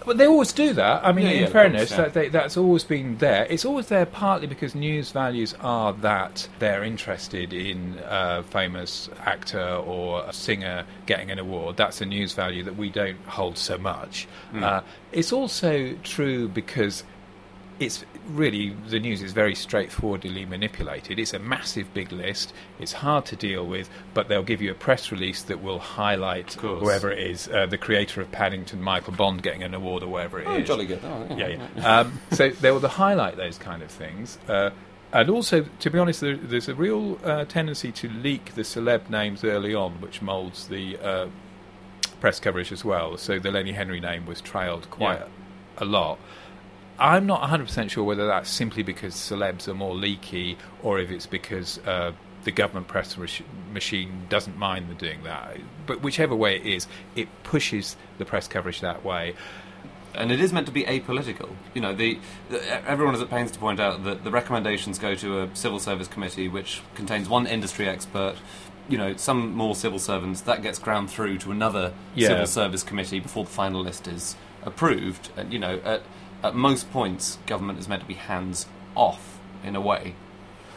But 0.04 0.18
they 0.18 0.26
always 0.26 0.52
do 0.52 0.75
that. 0.75 1.02
I 1.02 1.12
mean, 1.12 1.25
Yeah, 1.25 1.32
yeah, 1.32 1.38
in 1.38 1.44
of 1.44 1.52
fairness, 1.52 1.80
course, 1.88 1.90
yeah. 1.92 2.04
that 2.04 2.12
they, 2.14 2.28
that's 2.28 2.59
always 2.59 2.85
been 2.85 3.16
there. 3.18 3.47
It's 3.49 3.64
always 3.64 3.87
there 3.88 4.04
partly 4.04 4.47
because 4.47 4.75
news 4.75 5.12
values 5.12 5.54
are 5.61 5.94
that 5.94 6.47
they're 6.59 6.85
interested 6.85 7.54
in 7.54 7.99
a 8.04 8.42
famous 8.42 9.09
actor 9.25 9.62
or 9.76 10.23
a 10.26 10.32
singer 10.35 10.85
getting 11.06 11.30
an 11.30 11.38
award. 11.38 11.78
That's 11.78 12.02
a 12.02 12.06
news 12.06 12.35
value 12.35 12.62
that 12.64 12.76
we 12.76 12.90
don't 12.90 13.18
hold 13.26 13.56
so 13.56 13.78
much. 13.78 14.26
Hmm. 14.50 14.62
Uh, 14.64 14.80
it's 15.12 15.32
also 15.32 15.94
true 16.02 16.49
because 16.49 17.02
it's 17.78 18.04
really 18.34 18.70
the 18.88 18.99
news 19.00 19.22
is 19.22 19.32
very 19.32 19.54
straightforwardly 19.54 20.44
manipulated. 20.44 21.18
It's 21.18 21.34
a 21.34 21.38
massive 21.38 21.92
big 21.94 22.12
list. 22.12 22.52
It's 22.78 22.92
hard 22.92 23.26
to 23.26 23.37
deal 23.37 23.66
with, 23.66 23.88
but 24.14 24.28
they'll 24.28 24.42
give 24.42 24.60
you 24.62 24.70
a 24.70 24.75
press 24.75 25.10
release 25.12 25.42
that 25.42 25.62
will 25.62 25.78
highlight 25.78 26.54
whoever 26.54 27.10
it 27.10 27.18
is, 27.18 27.49
uh, 27.49 27.66
the 27.66 27.78
creator 27.78 28.20
of 28.20 28.30
Paddington, 28.32 28.80
Michael 28.82 29.12
Bond, 29.14 29.42
getting 29.42 29.62
an 29.62 29.75
award 29.75 30.02
or 30.02 30.08
whatever 30.08 30.40
it 30.40 30.49
is. 30.49 30.49
Oh, 30.49 30.60
jolly 30.60 30.87
good. 30.87 31.00
Oh, 31.04 31.26
yeah. 31.30 31.46
Yeah, 31.49 31.68
yeah. 31.76 31.99
um, 32.00 32.20
so 32.32 32.50
they 32.50 32.70
will 32.70 32.80
highlight 32.88 33.37
those 33.37 33.58
kind 33.58 33.82
of 33.82 33.90
things. 33.90 34.38
Uh, 34.49 34.70
and 35.12 35.28
also, 35.28 35.64
to 35.80 35.90
be 35.90 35.99
honest, 35.99 36.20
there, 36.20 36.37
there's 36.37 36.68
a 36.68 36.75
real 36.75 37.18
uh, 37.25 37.44
tendency 37.44 37.90
to 37.92 38.08
leak 38.08 38.54
the 38.54 38.62
celeb 38.62 39.10
names 39.10 39.42
early 39.42 39.75
on, 39.75 40.00
which 40.00 40.22
moulds 40.22 40.68
the 40.68 40.96
uh, 40.99 41.26
press 42.20 42.38
coverage 42.38 42.70
as 42.72 42.84
well. 42.84 43.16
So 43.16 43.38
the 43.38 43.50
Lenny 43.50 43.72
Henry 43.72 43.99
name 44.00 44.26
was 44.26 44.40
trailed 44.40 44.88
quite 44.90 45.18
Yeah. 45.20 45.26
a 45.78 45.84
lot. 45.84 46.18
I'm 47.00 47.26
not 47.26 47.40
100% 47.42 47.90
sure 47.90 48.04
whether 48.04 48.26
that's 48.26 48.50
simply 48.50 48.83
because 48.83 49.14
celebs 49.14 49.66
are 49.69 49.75
more 49.75 49.95
leaky 49.95 50.59
or 50.83 50.99
if 50.99 51.11
it's 51.11 51.26
because 51.26 51.78
uh, 51.87 52.12
the 52.45 52.50
government 52.52 52.88
press 52.88 53.16
mach- 53.16 53.42
machine 53.73 54.26
doesn't 54.28 54.59
mind 54.59 54.88
them 54.90 54.97
doing 54.99 55.23
that. 55.25 55.57
But 55.87 56.02
whichever 56.02 56.37
way 56.37 56.57
it 56.57 56.66
is, 56.66 56.87
it 57.16 57.28
pushes 57.42 57.97
the 58.19 58.25
press 58.26 58.47
coverage 58.47 58.80
that 58.83 59.02
way. 59.04 59.35
And 60.14 60.30
it 60.33 60.40
is 60.40 60.52
meant 60.52 60.66
to 60.66 60.73
be 60.73 60.83
apolitical. 60.85 61.50
You 61.73 61.80
know, 61.80 61.95
the, 61.95 62.19
the 62.50 62.88
everyone 62.88 63.14
is 63.14 63.23
at 63.23 63.30
pains 63.30 63.50
to 63.52 63.59
point 63.59 63.78
out 63.80 64.04
that 64.04 64.25
the 64.25 64.30
recommendations 64.30 64.99
go 64.99 65.14
to 65.14 65.42
a 65.42 65.57
civil 65.57 65.78
service 65.78 66.09
committee, 66.09 66.49
which 66.49 66.83
contains 66.97 67.28
one 67.28 67.47
industry 67.47 67.88
expert. 67.88 68.35
You 68.88 68.99
know, 68.99 69.16
some 69.16 69.52
more 69.54 69.76
civil 69.76 70.00
servants 70.00 70.40
that 70.42 70.62
gets 70.62 70.80
ground 70.80 71.11
through 71.11 71.38
to 71.38 71.52
another 71.52 71.92
Yeah. 72.16 72.28
civil 72.28 72.47
service 72.47 72.83
committee 72.83 73.21
before 73.21 73.45
the 73.45 73.50
final 73.50 73.83
list 73.83 74.09
is 74.09 74.35
approved. 74.64 75.30
And 75.37 75.52
you 75.52 75.61
know, 75.61 75.80
at 75.85 76.02
at 76.42 76.54
most 76.54 76.90
points, 76.90 77.38
government 77.47 77.78
is 77.78 77.88
meant 77.88 78.02
to 78.02 78.09
be 78.09 78.14
hands 78.14 78.66
off 78.94 79.38
in 79.64 79.76
a 79.76 79.80
way. 79.80 80.14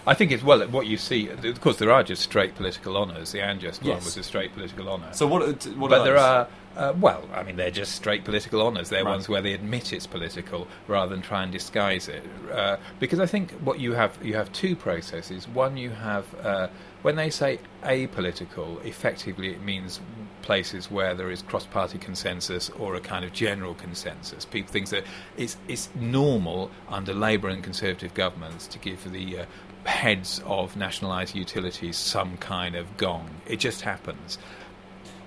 I 0.06 0.14
think 0.14 0.32
it's 0.32 0.44
well 0.44 0.68
what 0.68 0.86
you 0.86 0.98
see. 0.98 1.30
Of 1.30 1.62
course, 1.62 1.78
there 1.78 1.92
are 1.92 2.04
just 2.04 2.22
straight 2.22 2.56
political 2.56 2.98
honours. 2.98 3.32
The 3.32 3.42
Angest 3.42 3.84
one 3.84 3.96
was 3.96 4.18
a 4.18 4.24
straight 4.24 4.54
political 4.54 4.90
honour. 4.90 5.14
So 5.14 5.26
what? 5.28 5.66
what 5.78 5.90
but 5.90 6.02
are 6.02 6.04
there 6.04 6.18
are, 6.18 6.48
uh, 6.76 6.94
well, 7.00 7.28
I 7.34 7.44
mean, 7.44 7.56
they're 7.56 7.72
just 7.72 7.94
straight 7.96 8.24
political 8.24 8.62
honours. 8.62 8.90
They're 8.90 9.04
Right. 9.04 9.12
ones 9.12 9.30
where 9.30 9.42
they 9.42 9.54
admit 9.54 9.94
it's 9.94 10.08
political 10.08 10.68
rather 10.88 11.10
than 11.14 11.22
try 11.22 11.44
and 11.44 11.52
disguise 11.52 12.08
it. 12.08 12.24
Uh, 12.52 12.78
because 13.00 13.20
I 13.20 13.26
think 13.26 13.52
what 13.64 13.80
you 13.80 13.94
have, 13.94 14.18
you 14.24 14.36
have 14.36 14.52
two 14.54 14.76
processes. 14.76 15.48
One, 15.48 15.78
you 15.78 15.92
have 15.92 16.26
uh, 16.44 16.68
when 17.04 17.16
they 17.16 17.30
say 17.30 17.60
apolitical, 17.84 18.84
effectively 18.86 19.50
it 19.50 19.62
means 19.62 20.00
places 20.42 20.90
where 20.92 21.14
there 21.16 21.32
is 21.32 21.42
cross-party 21.42 21.98
consensus 21.98 22.70
or 22.72 22.96
a 22.96 23.00
kind 23.00 23.24
of 23.24 23.34
general 23.34 23.74
consensus. 23.74 24.46
People 24.46 24.72
think 24.72 24.90
that 24.90 25.04
it's 25.38 25.58
it's 25.68 25.90
normal 25.96 26.72
under 26.90 27.14
Labour 27.14 27.50
and 27.50 27.64
Conservative 27.64 28.14
governments 28.14 28.68
to 28.68 28.80
give 28.80 29.12
the 29.12 29.40
uh, 29.40 29.46
heads 29.86 30.42
of 30.46 30.76
nationalised 30.78 31.36
utilities 31.36 31.98
some 31.98 32.38
kind 32.38 32.76
of 32.76 32.98
gong. 32.98 33.30
It 33.48 33.58
just 33.60 33.82
happens. 33.82 34.38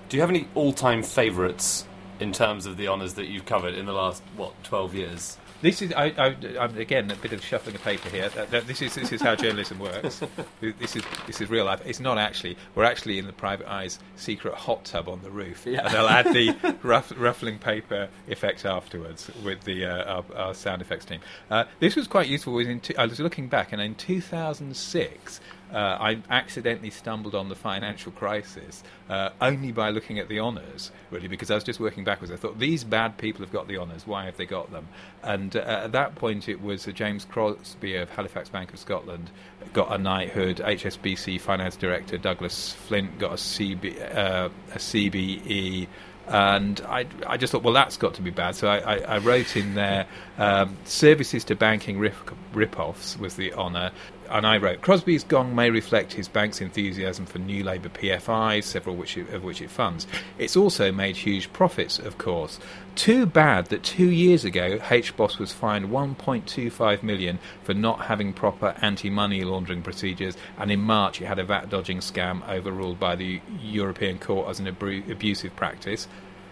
Do 0.09 0.17
you 0.17 0.21
have 0.21 0.29
any 0.29 0.47
all-time 0.55 1.03
favourites 1.03 1.85
in 2.19 2.31
terms 2.31 2.65
of 2.65 2.77
the 2.77 2.87
honours 2.87 3.15
that 3.15 3.27
you've 3.27 3.45
covered 3.45 3.73
in 3.75 3.85
the 3.85 3.93
last 3.93 4.23
what 4.35 4.53
twelve 4.63 4.95
years? 4.95 5.37
This 5.59 5.81
is, 5.81 5.91
I, 5.93 6.05
I, 6.17 6.35
I'm 6.59 6.77
again 6.77 7.09
a 7.09 7.15
bit 7.15 7.33
of 7.33 7.43
shuffling 7.43 7.75
of 7.75 7.81
paper 7.83 8.09
here. 8.09 8.29
This 8.51 8.81
is 8.83 8.93
this 8.93 9.11
is 9.11 9.21
how 9.21 9.35
journalism 9.35 9.79
works. 9.79 10.21
this 10.61 10.95
is 10.95 11.03
this 11.25 11.41
is 11.41 11.49
real 11.49 11.65
life. 11.65 11.81
It's 11.83 11.99
not 11.99 12.17
actually. 12.19 12.57
We're 12.75 12.83
actually 12.83 13.17
in 13.17 13.25
the 13.25 13.33
private 13.33 13.67
eye's 13.67 13.97
secret 14.15 14.53
hot 14.53 14.85
tub 14.85 15.09
on 15.09 15.23
the 15.23 15.31
roof, 15.31 15.65
Yeah. 15.65 15.85
and 15.85 15.93
they'll 15.93 16.07
add 16.07 16.25
the 16.27 16.77
ruff, 16.83 17.11
ruffling 17.17 17.57
paper 17.57 18.07
effect 18.27 18.65
afterwards 18.65 19.31
with 19.43 19.61
the 19.63 19.85
uh, 19.87 20.03
our, 20.21 20.25
our 20.35 20.53
sound 20.53 20.81
effects 20.83 21.05
team. 21.05 21.19
Uh, 21.49 21.63
this 21.79 21.95
was 21.95 22.07
quite 22.07 22.27
useful. 22.27 22.53
Was 22.53 22.67
in 22.67 22.79
two, 22.79 22.93
I 22.97 23.07
was 23.07 23.19
looking 23.19 23.47
back, 23.49 23.73
and 23.73 23.81
in 23.81 23.95
2006. 23.95 25.41
Uh, 25.71 25.97
I 25.99 26.21
accidentally 26.29 26.89
stumbled 26.89 27.35
on 27.35 27.49
the 27.49 27.55
financial 27.55 28.11
crisis 28.11 28.83
uh, 29.09 29.29
only 29.41 29.71
by 29.71 29.89
looking 29.89 30.19
at 30.19 30.29
the 30.29 30.39
honours, 30.39 30.91
really, 31.11 31.27
because 31.27 31.51
I 31.51 31.55
was 31.55 31.63
just 31.63 31.79
working 31.79 32.03
backwards. 32.03 32.31
I 32.31 32.37
thought, 32.37 32.59
these 32.59 32.83
bad 32.83 33.17
people 33.17 33.41
have 33.41 33.51
got 33.51 33.67
the 33.67 33.77
honours, 33.77 34.07
why 34.07 34.25
have 34.25 34.37
they 34.37 34.45
got 34.45 34.71
them? 34.71 34.87
And 35.23 35.55
uh, 35.55 35.59
at 35.59 35.91
that 35.91 36.15
point, 36.15 36.47
it 36.47 36.61
was 36.61 36.85
James 36.85 37.25
Crosby 37.25 37.95
of 37.95 38.09
Halifax 38.09 38.49
Bank 38.49 38.73
of 38.73 38.79
Scotland 38.79 39.29
got 39.73 39.93
a 39.93 39.97
knighthood, 39.97 40.57
HSBC 40.57 41.39
Finance 41.41 41.75
Director 41.75 42.17
Douglas 42.17 42.73
Flint 42.73 43.19
got 43.19 43.31
a, 43.33 43.35
CB, 43.35 44.15
uh, 44.15 44.49
a 44.73 44.77
CBE. 44.77 45.87
And 46.27 46.81
I, 46.81 47.05
I 47.25 47.37
just 47.37 47.51
thought, 47.51 47.63
well, 47.63 47.73
that's 47.73 47.95
got 47.95 48.15
to 48.15 48.21
be 48.21 48.31
bad. 48.31 48.55
So 48.55 48.67
I, 48.67 48.79
I, 48.79 48.95
I 48.97 49.17
wrote 49.19 49.55
in 49.55 49.75
there, 49.75 50.07
um, 50.37 50.75
services 50.83 51.45
to 51.45 51.55
banking 51.55 51.99
rip, 51.99 52.15
rip-offs 52.53 53.17
was 53.17 53.35
the 53.35 53.53
honour. 53.53 53.91
And 54.29 54.45
I 54.45 54.57
wrote, 54.57 54.81
Crosby's 54.81 55.23
gong 55.23 55.55
may 55.55 55.69
reflect 55.69 56.13
his 56.13 56.27
bank's 56.27 56.61
enthusiasm 56.61 57.25
for 57.25 57.39
new 57.39 57.63
Labour 57.63 57.89
PFIs, 57.89 58.63
several 58.63 58.95
which 58.95 59.17
it, 59.17 59.29
of 59.33 59.43
which 59.43 59.61
it 59.61 59.69
funds. 59.69 60.07
It's 60.37 60.57
also 60.57 60.91
made 60.91 61.15
huge 61.15 61.51
profits, 61.53 61.99
of 61.99 62.17
course. 62.17 62.59
Too 62.95 63.25
bad 63.25 63.67
that 63.67 63.83
two 63.83 64.09
years 64.09 64.43
ago, 64.43 64.79
HBOS 64.79 65.37
was 65.37 65.53
fined 65.53 65.89
1.25 65.89 67.03
million 67.03 67.39
for 67.63 67.73
not 67.73 68.05
having 68.05 68.33
proper 68.33 68.75
anti-money 68.81 69.43
laundering 69.43 69.83
procedures, 69.83 70.35
and 70.57 70.71
in 70.71 70.81
March 70.81 71.21
it 71.21 71.25
had 71.25 71.39
a 71.39 71.43
VAT 71.43 71.69
dodging 71.69 71.99
scam 71.99 72.47
overruled 72.49 72.99
by 72.99 73.15
the 73.15 73.41
European 73.61 74.17
Court 74.17 74.49
as 74.49 74.59
an 74.59 74.67
abu- 74.67 75.03
abusive 75.09 75.55
practice 75.55 76.07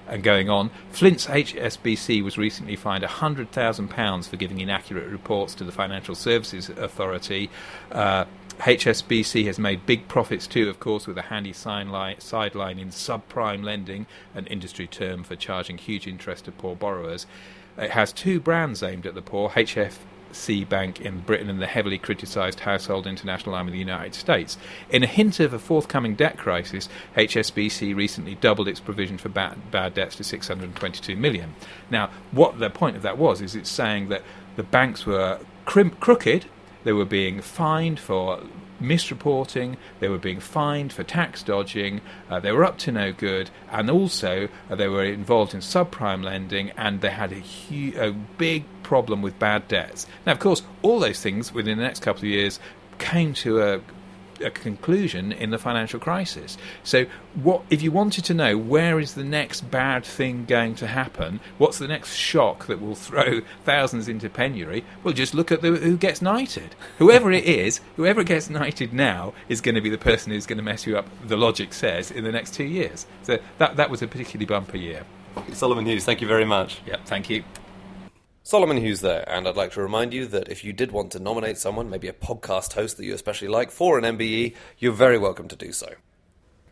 and 0.08 0.24
going 0.24 0.50
on. 0.50 0.70
Flint's 0.92 1.26
HSBC 1.28 2.24
was 2.24 2.38
recently 2.38 2.76
fined 2.76 3.04
£100,000 3.04 4.30
for 4.30 4.36
giving 4.38 4.60
inaccurate 4.60 5.10
reports 5.10 5.56
to 5.56 5.64
the 5.64 5.72
Financial 5.72 6.16
Services 6.16 6.70
Authority. 6.70 7.50
Uh, 7.92 8.26
HSBC 8.60 9.46
has 9.46 9.60
made 9.60 9.86
big 9.86 10.08
profits 10.08 10.48
too, 10.48 10.70
of 10.70 10.80
course, 10.80 11.08
with 11.08 11.18
a 11.18 11.24
handy 11.24 11.52
sideline, 11.52 12.16
in 12.16 12.90
subprime 12.90 13.64
lending, 13.64 14.06
an 14.34 14.46
industry 14.48 14.88
term 14.88 15.24
for 15.24 15.36
charging 15.36 15.78
huge 15.78 16.08
interest 16.08 16.46
to 16.46 16.52
poor 16.52 16.76
borrowers. 16.76 17.26
It 17.78 17.92
has 17.92 18.14
two 18.14 18.40
brands 18.40 18.82
aimed 18.82 19.06
at 19.06 19.16
the 19.16 19.22
poor 19.22 19.50
HFC 20.32 20.68
Bank 20.68 21.02
in 21.02 21.20
Britain 21.20 21.50
and 21.50 21.62
the 21.62 21.68
heavily 21.68 21.98
criticised 21.98 22.62
Household 22.62 23.08
International 23.08 23.56
Arm 23.56 23.68
in 23.68 23.74
the 23.74 23.80
United 23.80 24.16
States. 24.16 24.58
In 24.90 25.04
a 25.04 25.08
hint 25.08 25.40
of 25.40 25.54
a 25.54 25.60
forthcoming 25.60 26.16
debt 26.16 26.38
crisis, 26.38 26.90
HSBC 27.16 27.96
recently 27.96 28.36
doubled 28.36 28.68
its 28.68 28.80
provision 28.80 29.18
for 29.18 29.30
bad, 29.30 29.72
bad 29.72 29.94
debts 29.94 30.16
to 30.18 30.24
622 30.24 31.16
million. 31.16 31.56
Now, 31.90 32.10
what 32.32 32.60
the 32.60 32.70
point 32.70 32.96
of 32.96 33.02
that 33.04 33.18
was 33.18 33.42
is 33.42 33.56
it's 33.56 33.70
saying 33.70 34.10
that 34.10 34.24
the 34.56 34.64
banks 34.64 35.06
were 35.06 35.40
crim- 35.66 35.92
crooked, 35.92 36.46
they 36.84 36.94
were 36.94 37.06
being 37.06 37.42
fined 37.42 38.00
for 38.00 38.42
misreporting, 38.82 39.78
they 40.00 40.10
were 40.10 40.18
being 40.18 40.40
fined 40.40 40.92
for 40.92 41.04
tax 41.04 41.44
dodging, 41.44 42.02
uh, 42.30 42.40
they 42.40 42.52
were 42.52 42.64
up 42.64 42.78
to 42.80 42.92
no 42.92 43.12
good, 43.12 43.50
and 43.72 43.90
also 43.90 44.48
uh, 44.70 44.76
they 44.76 44.88
were 44.88 45.04
involved 45.04 45.54
in 45.54 45.60
subprime 45.60 46.24
lending, 46.24 46.72
and 46.72 47.02
they 47.02 47.10
had 47.10 47.32
a, 47.32 47.40
hu- 47.40 47.94
a 48.00 48.12
big 48.12 48.66
problem 48.84 49.22
with 49.22 49.38
bad 49.40 49.68
debts. 49.68 50.06
Now, 50.26 50.34
of 50.34 50.40
course, 50.40 50.64
all 50.82 51.00
those 51.00 51.22
things 51.22 51.54
within 51.54 51.78
the 51.78 51.84
next 51.84 52.02
couple 52.02 52.22
of 52.22 52.26
years 52.30 52.60
came 52.98 53.34
to 53.34 53.62
a 53.62 53.82
a 54.42 54.50
conclusion 54.50 55.32
in 55.32 55.50
the 55.50 55.58
financial 55.58 56.00
crisis. 56.00 56.58
So, 56.84 57.06
what 57.36 57.64
if 57.70 57.82
you 57.82 57.92
wanted 57.92 58.26
to 58.26 58.34
know 58.34 58.58
where 58.58 59.00
is 59.00 59.14
the 59.14 59.24
next 59.24 59.70
bad 59.72 60.06
thing 60.06 60.46
going 60.46 60.76
to 60.76 60.88
happen? 60.88 61.40
What's 61.58 61.78
the 61.78 61.88
next 61.88 62.16
shock 62.16 62.68
that 62.68 62.82
will 62.82 62.96
throw 63.08 63.42
thousands 63.64 64.08
into 64.08 64.30
penury? 64.30 64.84
Well, 65.04 65.14
just 65.14 65.34
look 65.34 65.52
at 65.52 65.62
the, 65.62 65.72
who 65.72 65.98
gets 65.98 66.22
knighted. 66.22 66.76
Whoever 66.98 67.32
it 67.32 67.44
is, 67.46 67.82
whoever 67.96 68.24
gets 68.24 68.50
knighted 68.50 68.94
now 68.94 69.34
is 69.50 69.62
going 69.62 69.76
to 69.76 69.82
be 69.82 69.90
the 69.90 69.98
person 69.98 70.32
who's 70.32 70.46
going 70.46 70.58
to 70.58 70.64
mess 70.64 70.86
you 70.86 70.98
up. 70.98 71.08
The 71.26 71.38
logic 71.38 71.74
says 71.74 72.12
in 72.12 72.24
the 72.24 72.32
next 72.32 72.54
two 72.54 72.66
years. 72.66 73.06
So 73.24 73.40
that 73.58 73.76
that 73.78 73.90
was 73.90 74.02
a 74.02 74.08
particularly 74.08 74.46
bumper 74.46 74.78
year. 74.78 75.04
Solomon 75.54 75.86
Hughes, 75.86 76.06
thank 76.06 76.22
you 76.22 76.28
very 76.28 76.46
much. 76.46 76.82
Yep. 76.86 77.06
Thank 77.06 77.30
you. 77.30 77.44
Solomon 78.48 78.78
Hughes 78.78 79.02
there, 79.02 79.28
and 79.28 79.48
I'd 79.48 79.56
like 79.56 79.72
to 79.72 79.82
remind 79.82 80.14
you 80.14 80.28
that 80.28 80.50
if 80.50 80.64
you 80.64 80.72
did 80.72 80.92
want 80.92 81.12
to 81.14 81.20
nominate 81.20 81.58
someone, 81.58 81.90
maybe 81.90 82.08
a 82.08 82.14
podcast 82.14 82.74
host 82.74 82.96
that 82.98 83.04
you 83.04 83.16
especially 83.16 83.48
like, 83.48 83.72
for 83.72 83.98
an 83.98 84.04
MBE, 84.04 84.54
you're 84.78 84.94
very 84.94 85.18
welcome 85.18 85.48
to 85.48 85.56
do 85.56 85.72
so. 85.72 85.96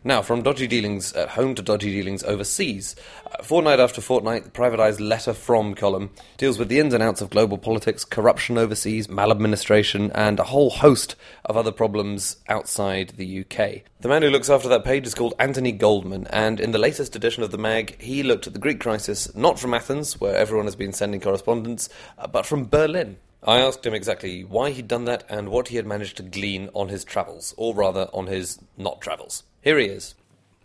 Now, 0.06 0.20
from 0.20 0.42
dodgy 0.42 0.66
dealings 0.66 1.14
at 1.14 1.30
home 1.30 1.54
to 1.54 1.62
dodgy 1.62 1.90
dealings 1.90 2.22
overseas, 2.24 2.94
uh, 3.24 3.42
fortnight 3.42 3.80
after 3.80 4.02
fortnight, 4.02 4.44
the 4.44 4.50
Private 4.50 4.78
Eye's 4.78 5.00
Letter 5.00 5.32
From 5.32 5.74
column 5.74 6.10
deals 6.36 6.58
with 6.58 6.68
the 6.68 6.78
ins 6.78 6.92
and 6.92 7.02
outs 7.02 7.22
of 7.22 7.30
global 7.30 7.56
politics, 7.56 8.04
corruption 8.04 8.58
overseas, 8.58 9.08
maladministration, 9.08 10.10
and 10.10 10.38
a 10.38 10.44
whole 10.44 10.68
host 10.68 11.16
of 11.46 11.56
other 11.56 11.72
problems 11.72 12.36
outside 12.50 13.14
the 13.16 13.40
UK. 13.40 13.84
The 14.00 14.10
man 14.10 14.20
who 14.20 14.28
looks 14.28 14.50
after 14.50 14.68
that 14.68 14.84
page 14.84 15.06
is 15.06 15.14
called 15.14 15.32
Anthony 15.38 15.72
Goldman, 15.72 16.26
and 16.26 16.60
in 16.60 16.72
the 16.72 16.78
latest 16.78 17.16
edition 17.16 17.42
of 17.42 17.50
the 17.50 17.56
mag, 17.56 17.98
he 17.98 18.22
looked 18.22 18.46
at 18.46 18.52
the 18.52 18.58
Greek 18.58 18.80
crisis 18.80 19.34
not 19.34 19.58
from 19.58 19.72
Athens, 19.72 20.20
where 20.20 20.36
everyone 20.36 20.66
has 20.66 20.76
been 20.76 20.92
sending 20.92 21.22
correspondence, 21.22 21.88
uh, 22.18 22.26
but 22.26 22.44
from 22.44 22.66
Berlin. 22.66 23.16
I 23.42 23.60
asked 23.60 23.86
him 23.86 23.94
exactly 23.94 24.44
why 24.44 24.68
he'd 24.68 24.88
done 24.88 25.06
that 25.06 25.24
and 25.30 25.48
what 25.48 25.68
he 25.68 25.76
had 25.76 25.86
managed 25.86 26.18
to 26.18 26.22
glean 26.22 26.68
on 26.74 26.90
his 26.90 27.04
travels, 27.04 27.54
or 27.56 27.74
rather 27.74 28.10
on 28.12 28.26
his 28.26 28.58
not 28.76 29.00
travels. 29.00 29.44
Here 29.64 29.78
he 29.78 29.86
is. 29.86 30.14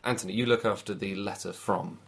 Anthony, 0.03 0.33
you 0.33 0.45
look 0.45 0.65
after 0.65 0.93
the 0.93 1.15
letter 1.15 1.53
from. 1.53 1.99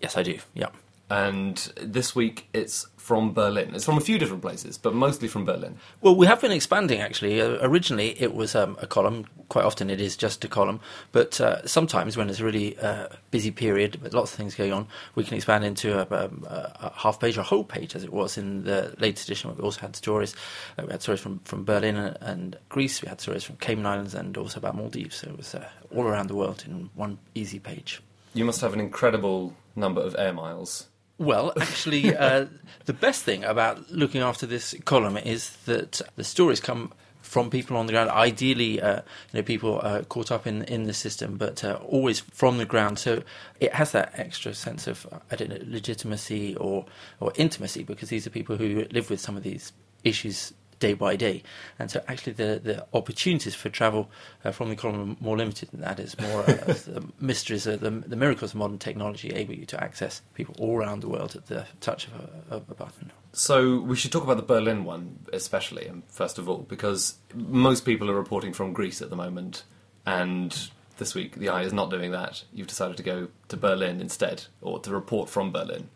Yes, 0.00 0.16
I 0.16 0.24
do. 0.24 0.38
Yeah. 0.54 0.70
And 1.12 1.70
this 1.76 2.16
week 2.16 2.48
it's 2.54 2.86
from 2.96 3.34
Berlin. 3.34 3.74
It's 3.74 3.84
from 3.84 3.98
a 3.98 4.00
few 4.00 4.18
different 4.18 4.40
places, 4.40 4.78
but 4.78 4.94
mostly 4.94 5.28
from 5.28 5.44
Berlin. 5.44 5.76
Well, 6.00 6.16
we 6.16 6.26
have 6.26 6.40
been 6.40 6.52
expanding 6.52 7.00
actually. 7.00 7.38
Uh, 7.38 7.58
originally, 7.60 8.18
it 8.18 8.34
was 8.34 8.54
um, 8.54 8.78
a 8.80 8.86
column. 8.86 9.26
Quite 9.50 9.66
often, 9.66 9.90
it 9.90 10.00
is 10.00 10.16
just 10.16 10.42
a 10.42 10.48
column. 10.48 10.80
But 11.10 11.38
uh, 11.38 11.66
sometimes, 11.66 12.16
when 12.16 12.30
it's 12.30 12.40
a 12.40 12.44
really 12.44 12.78
uh, 12.78 13.08
busy 13.30 13.50
period 13.50 14.00
with 14.00 14.14
lots 14.14 14.32
of 14.32 14.38
things 14.38 14.54
going 14.54 14.72
on, 14.72 14.86
we 15.14 15.24
can 15.24 15.36
expand 15.36 15.64
into 15.64 15.98
a, 15.98 16.24
um, 16.24 16.46
a, 16.48 16.72
a, 16.80 16.92
half 16.96 17.20
page 17.20 17.36
or 17.36 17.42
a 17.42 17.44
whole 17.44 17.64
page, 17.64 17.94
as 17.94 18.04
it 18.04 18.12
was 18.12 18.38
in 18.38 18.64
the 18.64 18.94
latest 18.98 19.28
edition. 19.28 19.54
We 19.54 19.62
also 19.62 19.82
had 19.82 19.94
stories. 19.94 20.34
Uh, 20.78 20.84
we 20.86 20.92
had 20.92 21.02
stories 21.02 21.20
from, 21.20 21.40
from 21.40 21.64
Berlin 21.64 21.96
and, 21.96 22.16
and, 22.22 22.56
Greece. 22.70 23.02
We 23.02 23.08
had 23.08 23.20
stories 23.20 23.44
from 23.44 23.56
Cayman 23.56 23.84
Islands 23.84 24.14
and 24.14 24.34
also 24.38 24.58
about 24.60 24.76
Maldives. 24.76 25.16
So 25.16 25.28
it 25.28 25.36
was 25.36 25.54
uh, 25.54 25.68
all 25.94 26.04
around 26.04 26.28
the 26.28 26.36
world 26.36 26.64
in 26.66 26.88
one 26.94 27.18
easy 27.34 27.58
page. 27.58 28.00
You 28.32 28.46
must 28.46 28.62
have 28.62 28.72
an 28.72 28.80
incredible 28.80 29.54
number 29.76 30.00
of 30.00 30.16
air 30.18 30.32
miles 30.32 30.86
well, 31.22 31.52
actually, 31.60 32.16
uh, 32.26 32.46
the 32.84 32.92
best 32.92 33.22
thing 33.22 33.44
about 33.44 33.90
looking 33.90 34.20
after 34.20 34.46
this 34.46 34.74
column 34.84 35.16
is 35.16 35.56
that 35.66 36.00
the 36.16 36.24
stories 36.24 36.60
come 36.60 36.92
from 37.22 37.48
people 37.48 37.76
on 37.76 37.86
the 37.86 37.92
ground. 37.92 38.10
Ideally, 38.10 38.80
uh, 38.80 38.96
you 38.96 39.38
know, 39.38 39.42
people 39.42 39.80
uh, 39.82 40.02
caught 40.02 40.30
up 40.30 40.46
in 40.46 40.62
in 40.64 40.84
the 40.84 40.92
system, 40.92 41.36
but 41.36 41.64
uh, 41.64 41.78
always 41.86 42.20
from 42.20 42.58
the 42.58 42.66
ground. 42.66 42.98
So 42.98 43.22
it 43.60 43.72
has 43.72 43.92
that 43.92 44.12
extra 44.14 44.54
sense 44.54 44.86
of 44.86 45.06
I 45.30 45.36
don't 45.36 45.48
know 45.48 45.58
legitimacy 45.64 46.56
or 46.56 46.84
or 47.20 47.32
intimacy 47.36 47.84
because 47.84 48.08
these 48.10 48.26
are 48.26 48.30
people 48.30 48.56
who 48.56 48.86
live 48.90 49.08
with 49.08 49.20
some 49.20 49.36
of 49.36 49.42
these 49.42 49.72
issues 50.04 50.52
day 50.82 50.94
by 50.94 51.14
day. 51.14 51.42
And 51.78 51.90
so, 51.90 52.02
actually, 52.08 52.32
the, 52.32 52.60
the 52.62 52.86
opportunities 52.92 53.54
for 53.54 53.70
travel 53.70 54.10
uh, 54.44 54.50
from 54.50 54.68
the 54.68 54.76
column 54.76 55.12
are 55.12 55.24
more 55.24 55.36
limited 55.36 55.70
than 55.70 55.80
that. 55.80 56.00
It's 56.00 56.18
more 56.18 56.40
uh, 56.40 56.44
the 56.66 57.04
mysteries, 57.20 57.66
uh, 57.66 57.76
the, 57.76 57.90
the, 57.90 58.16
miracles 58.16 58.50
of 58.50 58.56
modern 58.56 58.78
technology 58.78 59.30
able 59.30 59.54
you 59.54 59.64
to 59.66 59.82
access 59.82 60.22
people 60.34 60.56
all 60.58 60.76
around 60.76 61.00
the 61.00 61.08
world 61.08 61.36
at 61.36 61.46
the 61.46 61.66
touch 61.80 62.08
of 62.08 62.14
a, 62.14 62.54
of 62.56 62.68
a 62.68 62.74
button. 62.74 63.12
So 63.32 63.80
we 63.80 63.96
should 63.96 64.10
talk 64.10 64.24
about 64.24 64.36
the 64.36 64.42
Berlin 64.42 64.84
one, 64.84 65.20
especially, 65.32 65.88
um, 65.88 66.02
first 66.08 66.38
of 66.38 66.48
all, 66.48 66.58
because 66.58 67.14
most 67.32 67.84
people 67.84 68.10
are 68.10 68.14
reporting 68.14 68.52
from 68.52 68.72
Greece 68.72 69.00
at 69.00 69.08
the 69.08 69.16
moment, 69.16 69.62
and 70.04 70.68
this 70.98 71.14
week 71.14 71.36
the 71.36 71.48
Eye 71.48 71.62
is 71.62 71.72
not 71.72 71.90
doing 71.90 72.10
that. 72.10 72.42
You've 72.52 72.66
decided 72.66 72.96
to 72.96 73.04
go 73.04 73.28
to 73.48 73.56
Berlin 73.56 74.00
instead, 74.00 74.46
or 74.60 74.80
to 74.80 74.90
report 74.90 75.30
from 75.30 75.52
Berlin, 75.52 75.88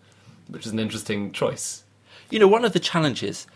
which 0.46 0.64
is 0.64 0.72
an 0.72 0.78
interesting 0.78 1.32
choice. 1.32 1.82
You 2.30 2.38
know, 2.38 2.48
one 2.48 2.64
of 2.64 2.72
the 2.72 2.80
challenges 2.80 3.46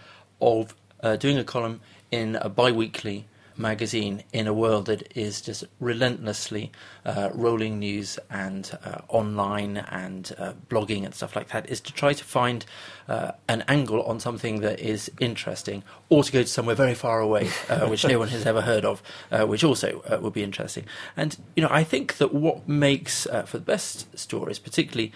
of 0.40 0.74
Uh, 1.02 1.16
doing 1.16 1.38
a 1.38 1.44
column 1.44 1.80
in 2.10 2.36
a 2.36 2.48
bi 2.48 2.70
weekly 2.70 3.24
magazine 3.60 4.24
in 4.32 4.46
a 4.46 4.52
world 4.52 4.86
that 4.86 5.16
is 5.16 5.40
just 5.40 5.64
relentlessly 5.78 6.72
uh, 7.04 7.30
rolling 7.34 7.78
news 7.78 8.18
and 8.30 8.76
uh, 8.84 9.00
online 9.08 9.76
and 9.76 10.32
uh, 10.38 10.52
blogging 10.68 11.04
and 11.04 11.14
stuff 11.14 11.36
like 11.36 11.48
that 11.48 11.68
is 11.68 11.80
to 11.80 11.92
try 11.92 12.12
to 12.12 12.24
find 12.24 12.64
uh, 13.08 13.32
an 13.48 13.62
angle 13.68 14.02
on 14.02 14.20
something 14.20 14.60
that 14.60 14.80
is 14.80 15.10
interesting 15.20 15.82
or 16.08 16.24
to 16.24 16.32
go 16.32 16.42
to 16.42 16.48
somewhere 16.48 16.74
very 16.74 16.94
far 16.94 17.20
away 17.20 17.48
uh, 17.68 17.86
which 17.88 18.04
no 18.06 18.18
one 18.18 18.28
has 18.28 18.46
ever 18.46 18.62
heard 18.62 18.84
of 18.84 19.02
uh, 19.30 19.44
which 19.46 19.62
also 19.62 20.02
would 20.20 20.32
be 20.32 20.42
interesting. 20.42 20.84
And 21.16 21.36
you 21.54 21.62
know 21.62 21.68
I 21.70 21.84
think 21.84 22.16
that 22.18 22.32
what 22.34 22.68
makes 22.68 23.26
for 23.46 23.58
the 23.58 23.64
best 23.64 24.18
stories 24.18 24.58
particularly 24.58 25.12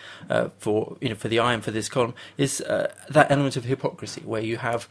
for 0.58 0.96
you 1.00 1.08
know 1.08 1.14
for 1.14 1.28
the 1.28 1.38
eye 1.38 1.54
and 1.54 1.64
for 1.64 1.70
this 1.70 1.88
column 1.88 2.14
is 2.36 2.58
that 2.58 3.30
element 3.30 3.56
of 3.56 3.64
hypocrisy 3.64 4.22
where 4.22 4.42
you 4.42 4.58
have 4.58 4.88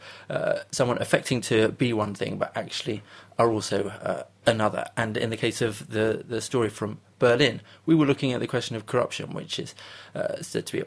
someone 0.70 0.98
affecting 1.00 1.40
to 1.42 1.68
be 1.68 1.92
one 1.92 2.14
thing 2.14 2.38
but 2.38 2.56
actually 2.56 3.02
are 3.38 3.50
also 3.50 3.88
uh, 3.88 4.22
another. 4.46 4.86
And 4.96 5.16
in 5.16 5.30
the 5.30 5.36
case 5.36 5.60
of 5.62 5.88
the, 5.88 6.24
the 6.26 6.40
story 6.40 6.68
from 6.68 7.00
Berlin, 7.18 7.60
we 7.86 7.94
were 7.94 8.06
looking 8.06 8.32
at 8.32 8.40
the 8.40 8.46
question 8.46 8.76
of 8.76 8.86
corruption, 8.86 9.32
which 9.32 9.58
is 9.58 9.74
uh, 10.14 10.40
said 10.42 10.66
to 10.66 10.72
be 10.72 10.80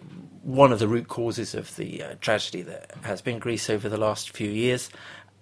one 0.44 0.72
of 0.72 0.80
the 0.80 0.88
root 0.88 1.08
causes 1.08 1.56
of 1.56 1.76
the 1.76 2.04
uh, 2.04 2.16
tragedy 2.22 2.62
that 2.64 2.92
has 3.04 3.22
been 3.22 3.40
Greece 3.40 3.70
over 3.70 3.90
the 3.90 3.98
last 3.98 4.32
few 4.32 4.50
years. 4.50 4.90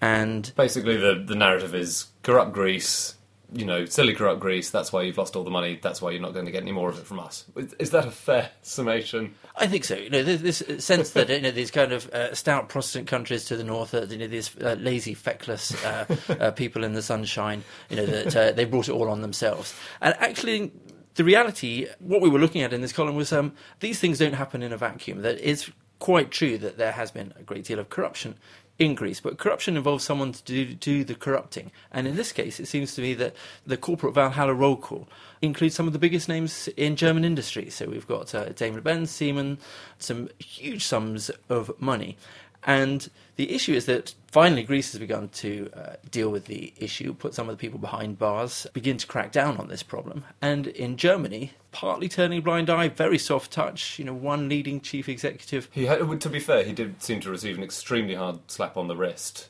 And 0.02 0.52
basically, 0.56 0.98
the, 0.98 1.24
the 1.26 1.36
narrative 1.36 1.74
is 1.74 2.08
corrupt 2.22 2.54
Greece 2.54 3.16
you 3.54 3.66
know, 3.66 3.86
silly 3.86 4.14
corrupt 4.14 4.40
Greece, 4.40 4.70
that's 4.70 4.92
why 4.92 5.04
you've 5.04 5.18
lost 5.18 5.36
all 5.36 5.44
the 5.44 5.52
money, 5.52 5.80
that's 5.82 6.02
why 6.02 6.12
you're 6.12 6.22
not 6.22 6.34
going 6.34 6.46
to 6.46 6.52
get 6.52 6.62
any 6.62 6.72
more 6.72 6.90
of 6.90 6.98
it 6.98 7.06
from 7.06 7.20
us. 7.20 7.46
Is 7.80 7.92
that 7.92 8.06
a 8.06 8.12
fair 8.12 8.52
summation? 8.62 9.36
I 9.56 9.68
think 9.68 9.84
so. 9.86 9.96
You 9.96 10.10
know, 10.10 10.24
this, 10.24 10.64
sense 10.80 11.12
that, 11.12 11.30
you 11.30 11.42
know, 11.42 11.52
these 11.52 11.72
kind 11.72 11.92
of 11.92 12.10
uh, 12.10 12.34
stout 12.34 12.70
Protestant 12.70 13.08
countries 13.08 13.46
to 13.46 13.58
the 13.58 13.64
north, 13.64 13.94
uh, 13.94 14.06
you 14.10 14.18
know, 14.18 14.28
these 14.28 14.56
uh, 14.58 14.75
lazy, 14.80 15.14
feckless 15.14 15.74
uh, 15.86 16.06
uh, 16.40 16.52
people 16.52 16.84
in 16.84 16.94
the 16.94 17.02
sunshine, 17.02 17.64
you 17.90 17.98
know, 17.98 18.06
that 18.06 18.36
uh, 18.36 18.52
they 18.52 18.66
brought 18.66 18.90
it 18.90 18.94
all 18.94 19.10
on 19.10 19.22
themselves. 19.22 19.74
And 20.02 20.16
actually, 20.20 20.72
the 21.16 21.24
reality, 21.24 21.88
what 22.00 22.22
we 22.22 22.29
were 22.29 22.40
looking 22.40 22.62
at 22.62 22.74
in 22.74 22.81
this 22.81 22.94
column 22.94 23.16
was 23.16 23.31
um, 23.31 23.53
these 23.79 24.00
things 24.00 24.20
don't 24.20 24.34
happen 24.34 24.62
in 24.64 24.74
a 24.74 24.77
vacuum. 24.77 25.22
That 25.22 25.40
it's 25.42 25.70
quite 26.00 26.31
true 26.31 26.58
that 26.58 26.77
there 26.77 26.92
has 26.92 27.12
been 27.12 27.34
a 27.40 27.44
great 27.44 27.64
deal 27.64 27.79
of 27.79 27.90
corruption 27.90 28.36
in 28.77 28.94
Greece, 28.94 29.22
but 29.22 29.38
corruption 29.38 29.77
involves 29.77 30.03
someone 30.03 30.33
to 30.33 30.44
do, 30.44 30.74
do, 30.74 31.03
the 31.03 31.16
corrupting. 31.16 31.72
And 31.92 32.07
in 32.07 32.16
this 32.16 32.31
case, 32.31 32.59
it 32.59 32.68
seems 32.68 32.94
to 32.96 33.01
me 33.01 33.14
that 33.14 33.33
the 33.66 33.77
corporate 33.77 34.14
Valhalla 34.14 34.53
roll 34.53 34.75
call 34.75 35.07
includes 35.42 35.75
some 35.75 35.88
of 35.88 35.94
the 35.94 36.00
biggest 36.00 36.27
names 36.27 36.68
in 36.75 36.96
German 36.96 37.24
industry. 37.24 37.70
So 37.70 37.88
we've 37.88 38.07
got 38.07 38.35
uh, 38.35 38.50
Daimler 38.50 38.81
Benz, 38.81 39.11
Siemens, 39.11 39.59
some 39.98 40.29
huge 40.40 40.83
sums 40.83 41.31
of 41.50 41.72
money. 41.79 42.18
And 42.66 43.10
the 43.36 43.54
issue 43.54 43.74
is 43.74 43.86
that 43.86 44.16
finally 44.28 44.64
Greece 44.64 44.92
has 44.92 45.00
begun 45.00 45.30
to 45.30 45.70
uh, 45.75 45.94
deal 46.10 46.30
with 46.30 46.46
the 46.46 46.74
issue, 46.78 47.14
put 47.14 47.36
some 47.36 47.48
of 47.48 47.56
the 47.56 47.62
people 47.62 47.80
behind 47.80 48.18
bars, 48.18 48.66
begin 48.74 48.98
to 48.98 49.08
crack 49.08 49.32
down 49.32 49.58
on 49.58 49.68
this 49.68 49.84
problem. 49.84 50.25
And 50.42 50.68
in 50.68 50.98
Germany, 50.98 51.51
partly 51.72 52.10
turning 52.10 52.40
a 52.40 52.42
blind 52.42 52.70
eye, 52.70 52.90
very 52.90 53.20
soft 53.20 53.51
touch. 53.51 54.00
You 54.00 54.06
know, 54.06 54.14
one 54.14 54.50
leading 54.50 54.82
chief 54.82 55.08
executive. 55.08 55.70
He 55.72 55.86
had, 55.86 56.20
to 56.22 56.30
be 56.30 56.40
fair, 56.40 56.64
he 56.64 56.74
did 56.74 57.04
seem 57.04 57.20
to 57.22 57.30
receive 57.30 57.58
an 57.58 57.64
extremely 57.64 58.16
hard 58.16 58.40
slap 58.50 58.78
on 58.78 58.88
the 58.88 58.96
wrist 58.96 59.50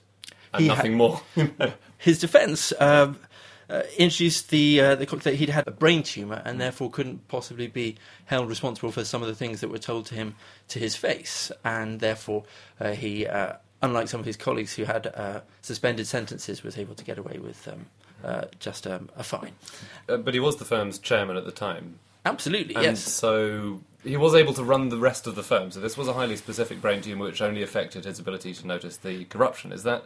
and 0.54 0.68
nothing 0.68 0.92
had, 0.92 0.98
more. 0.98 1.22
his 1.98 2.20
defence. 2.20 2.74
Um, 2.80 3.20
uh, 3.70 3.84
introduced 3.98 4.50
the, 4.50 4.80
uh, 4.80 4.96
the 4.96 5.06
that 5.06 5.36
he'd 5.36 5.50
had 5.50 5.68
a 5.68 5.72
brain 5.72 6.04
tumour 6.04 6.42
and 6.46 6.60
therefore 6.60 6.90
couldn't 6.90 7.28
possibly 7.28 7.68
be 7.68 7.96
held 8.26 8.50
responsible 8.50 8.92
for 8.92 9.04
some 9.04 9.22
of 9.22 9.28
the 9.28 9.36
things 9.36 9.62
that 9.62 9.70
were 9.70 9.78
told 9.78 10.06
to 10.08 10.16
him 10.16 10.36
to 10.68 10.80
his 10.80 10.96
face, 10.96 11.52
and 11.64 12.00
therefore 12.00 12.44
uh, 12.80 12.92
he, 12.92 13.26
uh, 13.26 13.54
unlike 13.82 14.08
some 14.08 14.20
of 14.20 14.26
his 14.26 14.38
colleagues 14.38 14.74
who 14.76 14.84
had 14.84 15.08
uh, 15.08 15.42
suspended 15.62 16.08
sentences, 16.08 16.64
was 16.64 16.78
able 16.78 16.96
to 16.96 17.04
get 17.04 17.18
away 17.18 17.40
with 17.40 17.68
um, 17.68 17.86
uh, 18.24 18.46
just 18.60 18.88
um, 18.88 19.10
a 19.16 19.24
fine. 19.24 19.54
but 20.08 20.34
he 20.34 20.40
was 20.40 20.58
the 20.58 20.66
firm's 20.66 21.00
chairman 21.00 21.38
at 21.38 21.46
the 21.46 21.52
time. 21.52 22.00
Absolutely, 22.26 22.76
and 22.76 22.84
yes. 22.84 23.02
So 23.02 23.82
he 24.04 24.18
was 24.18 24.34
able 24.34 24.54
to 24.54 24.64
run 24.64 24.90
the 24.90 24.98
rest 24.98 25.28
of 25.28 25.36
the 25.36 25.44
firm. 25.44 25.72
So 25.72 25.80
this 25.80 25.98
was 25.98 26.08
a 26.08 26.14
highly 26.14 26.36
specific 26.36 26.82
brain 26.82 27.02
tumour 27.02 27.28
which 27.28 27.42
only 27.42 27.62
affected 27.62 28.06
his 28.06 28.20
ability 28.20 28.54
to 28.54 28.68
notice 28.68 28.98
the 28.98 29.26
corruption. 29.26 29.72
Is 29.72 29.84
that? 29.84 30.06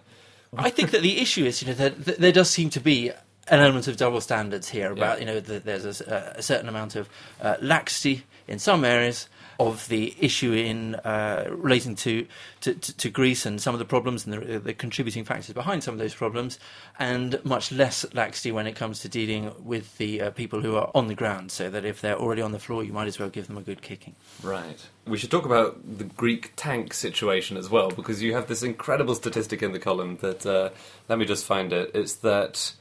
I 0.58 0.70
think 0.70 0.92
that 0.92 1.02
the 1.02 1.20
issue 1.20 1.46
is, 1.46 1.62
you 1.62 1.68
know, 1.68 1.76
that 1.76 2.06
there 2.20 2.32
does 2.32 2.50
seem 2.50 2.70
to 2.72 2.80
be 2.80 3.12
an 3.50 3.60
element 3.60 3.88
of 3.88 3.98
double 3.98 4.22
standards 4.22 4.70
here 4.70 4.92
about 4.92 5.18
yeah. 5.18 5.20
you 5.20 5.26
know 5.26 5.40
the, 5.40 5.60
there's 5.60 6.02
a, 6.02 6.34
a, 6.38 6.42
certain 6.42 6.70
amount 6.70 6.96
of 6.96 7.10
uh, 7.42 7.56
laxity 7.62 8.24
in 8.48 8.60
some 8.60 8.84
areas 8.84 9.28
of 9.60 9.88
the 9.90 10.16
issue 10.20 10.54
in 10.54 10.96
uh, 10.96 11.46
relating 11.50 11.94
to, 11.94 12.26
to, 12.62 12.74
to, 12.74 13.10
Greece 13.10 13.46
and 13.46 13.62
some 13.62 13.76
of 13.76 13.80
the 13.80 13.86
problems 13.86 14.26
and 14.26 14.34
the, 14.34 14.60
the, 14.60 14.74
contributing 14.74 15.26
factors 15.26 15.54
behind 15.54 15.84
some 15.84 15.94
of 15.94 16.00
those 16.00 16.16
problems, 16.16 16.58
and 16.98 17.44
much 17.44 17.70
less 17.70 18.06
laxity 18.14 18.54
when 18.54 18.68
it 18.68 18.76
comes 18.78 19.02
to 19.02 19.10
dealing 19.10 19.52
with 19.60 19.98
the 19.98 20.22
uh, 20.22 20.32
people 20.32 20.62
who 20.62 20.78
are 20.78 20.90
on 20.96 21.08
the 21.08 21.14
ground. 21.14 21.52
So 21.52 21.70
that 21.70 21.84
if 21.84 22.00
they're 22.00 22.18
already 22.18 22.42
on 22.42 22.54
the 22.54 22.60
floor, 22.60 22.86
you 22.86 22.94
might 22.94 23.08
as 23.08 23.20
well 23.20 23.28
give 23.28 23.48
them 23.48 23.58
a 23.58 23.62
good 23.62 23.82
kicking. 23.82 24.16
Right. 24.42 24.80
We 25.06 25.18
should 25.18 25.30
talk 25.30 25.46
about 25.46 25.98
the 25.98 26.06
Greek 26.06 26.54
tank 26.56 26.94
situation 26.94 27.58
as 27.58 27.70
well, 27.70 27.92
because 27.92 28.24
you 28.24 28.34
have 28.36 28.48
this 28.48 28.64
incredible 28.64 29.14
statistic 29.14 29.62
in 29.62 29.74
the 29.74 29.80
column 29.80 30.18
that, 30.22 30.46
uh, 30.46 30.70
let 31.10 31.20
me 31.20 31.26
just 31.26 31.46
find 31.46 31.74
it. 31.74 31.92
It's 31.94 32.16
that 32.16 32.76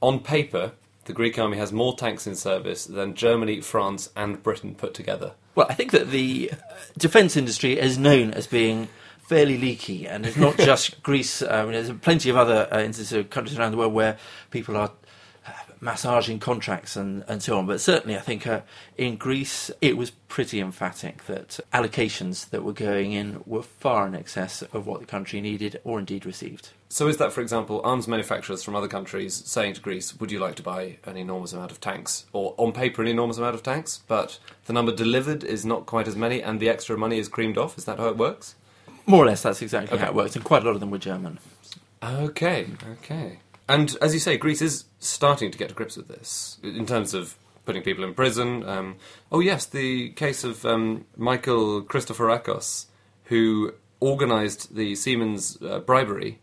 on 0.00 0.20
paper, 0.20 0.72
the 1.04 1.12
Greek 1.12 1.38
army 1.38 1.56
has 1.58 1.72
more 1.72 1.96
tanks 1.96 2.26
in 2.26 2.34
service 2.34 2.84
than 2.84 3.14
Germany, 3.14 3.60
France, 3.60 4.10
and 4.16 4.42
Britain 4.42 4.74
put 4.74 4.94
together. 4.94 5.32
Well, 5.54 5.66
I 5.68 5.74
think 5.74 5.90
that 5.92 6.10
the 6.10 6.50
uh, 6.52 6.56
defence 6.96 7.36
industry 7.36 7.78
is 7.78 7.98
known 7.98 8.32
as 8.32 8.46
being 8.46 8.88
fairly 9.18 9.58
leaky, 9.58 10.06
and 10.06 10.26
it's 10.26 10.36
not 10.36 10.56
just 10.58 11.02
Greece. 11.02 11.42
I 11.42 11.62
mean, 11.62 11.72
there's 11.72 11.92
plenty 11.92 12.30
of 12.30 12.36
other 12.36 12.68
uh, 12.72 12.80
instances 12.80 13.12
of 13.12 13.30
countries 13.30 13.58
around 13.58 13.72
the 13.72 13.78
world 13.78 13.92
where 13.92 14.18
people 14.50 14.76
are 14.76 14.92
massaging 15.80 16.38
contracts 16.38 16.96
and, 16.96 17.24
and 17.26 17.42
so 17.42 17.58
on. 17.58 17.66
But 17.66 17.80
certainly, 17.80 18.16
I 18.16 18.20
think 18.20 18.46
uh, 18.46 18.60
in 18.96 19.16
Greece, 19.16 19.70
it 19.80 19.96
was 19.96 20.10
pretty 20.10 20.60
emphatic 20.60 21.24
that 21.26 21.60
allocations 21.72 22.50
that 22.50 22.62
were 22.62 22.72
going 22.72 23.12
in 23.12 23.42
were 23.46 23.62
far 23.62 24.06
in 24.06 24.14
excess 24.14 24.62
of 24.62 24.86
what 24.86 25.00
the 25.00 25.06
country 25.06 25.40
needed 25.40 25.80
or 25.84 25.98
indeed 25.98 26.26
received. 26.26 26.70
So, 26.88 27.06
is 27.06 27.18
that, 27.18 27.32
for 27.32 27.40
example, 27.40 27.80
arms 27.84 28.08
manufacturers 28.08 28.62
from 28.62 28.74
other 28.74 28.88
countries 28.88 29.42
saying 29.46 29.74
to 29.74 29.80
Greece, 29.80 30.18
would 30.18 30.32
you 30.32 30.40
like 30.40 30.56
to 30.56 30.62
buy 30.62 30.98
an 31.04 31.16
enormous 31.16 31.52
amount 31.52 31.70
of 31.70 31.80
tanks? 31.80 32.26
Or, 32.32 32.54
on 32.58 32.72
paper, 32.72 33.00
an 33.00 33.08
enormous 33.08 33.38
amount 33.38 33.54
of 33.54 33.62
tanks, 33.62 34.02
but 34.08 34.38
the 34.66 34.72
number 34.72 34.94
delivered 34.94 35.44
is 35.44 35.64
not 35.64 35.86
quite 35.86 36.08
as 36.08 36.16
many 36.16 36.42
and 36.42 36.58
the 36.58 36.68
extra 36.68 36.98
money 36.98 37.18
is 37.18 37.28
creamed 37.28 37.58
off? 37.58 37.78
Is 37.78 37.84
that 37.84 37.98
how 37.98 38.08
it 38.08 38.16
works? 38.16 38.56
More 39.06 39.24
or 39.24 39.26
less, 39.26 39.42
that's 39.42 39.62
exactly 39.62 39.94
okay. 39.94 40.04
how 40.04 40.10
it 40.10 40.14
works, 40.14 40.36
and 40.36 40.44
quite 40.44 40.62
a 40.62 40.66
lot 40.66 40.74
of 40.74 40.80
them 40.80 40.90
were 40.90 40.98
German. 40.98 41.38
Okay, 42.02 42.68
okay. 42.92 43.38
And 43.70 43.96
as 44.02 44.12
you 44.12 44.18
say, 44.18 44.36
Greece 44.36 44.62
is 44.62 44.86
starting 44.98 45.52
to 45.52 45.56
get 45.56 45.68
to 45.68 45.74
grips 45.76 45.96
with 45.96 46.08
this 46.08 46.58
in 46.60 46.86
terms 46.86 47.14
of 47.14 47.36
putting 47.64 47.82
people 47.82 48.02
in 48.02 48.14
prison. 48.14 48.68
Um, 48.68 48.96
oh 49.30 49.38
yes, 49.38 49.64
the 49.64 50.10
case 50.10 50.42
of 50.42 50.66
um, 50.66 51.04
Michael 51.16 51.80
Christoforakos, 51.80 52.86
who 53.26 53.74
organised 54.02 54.74
the 54.74 54.96
Siemens 54.96 55.56
uh, 55.62 55.78
bribery 55.78 56.40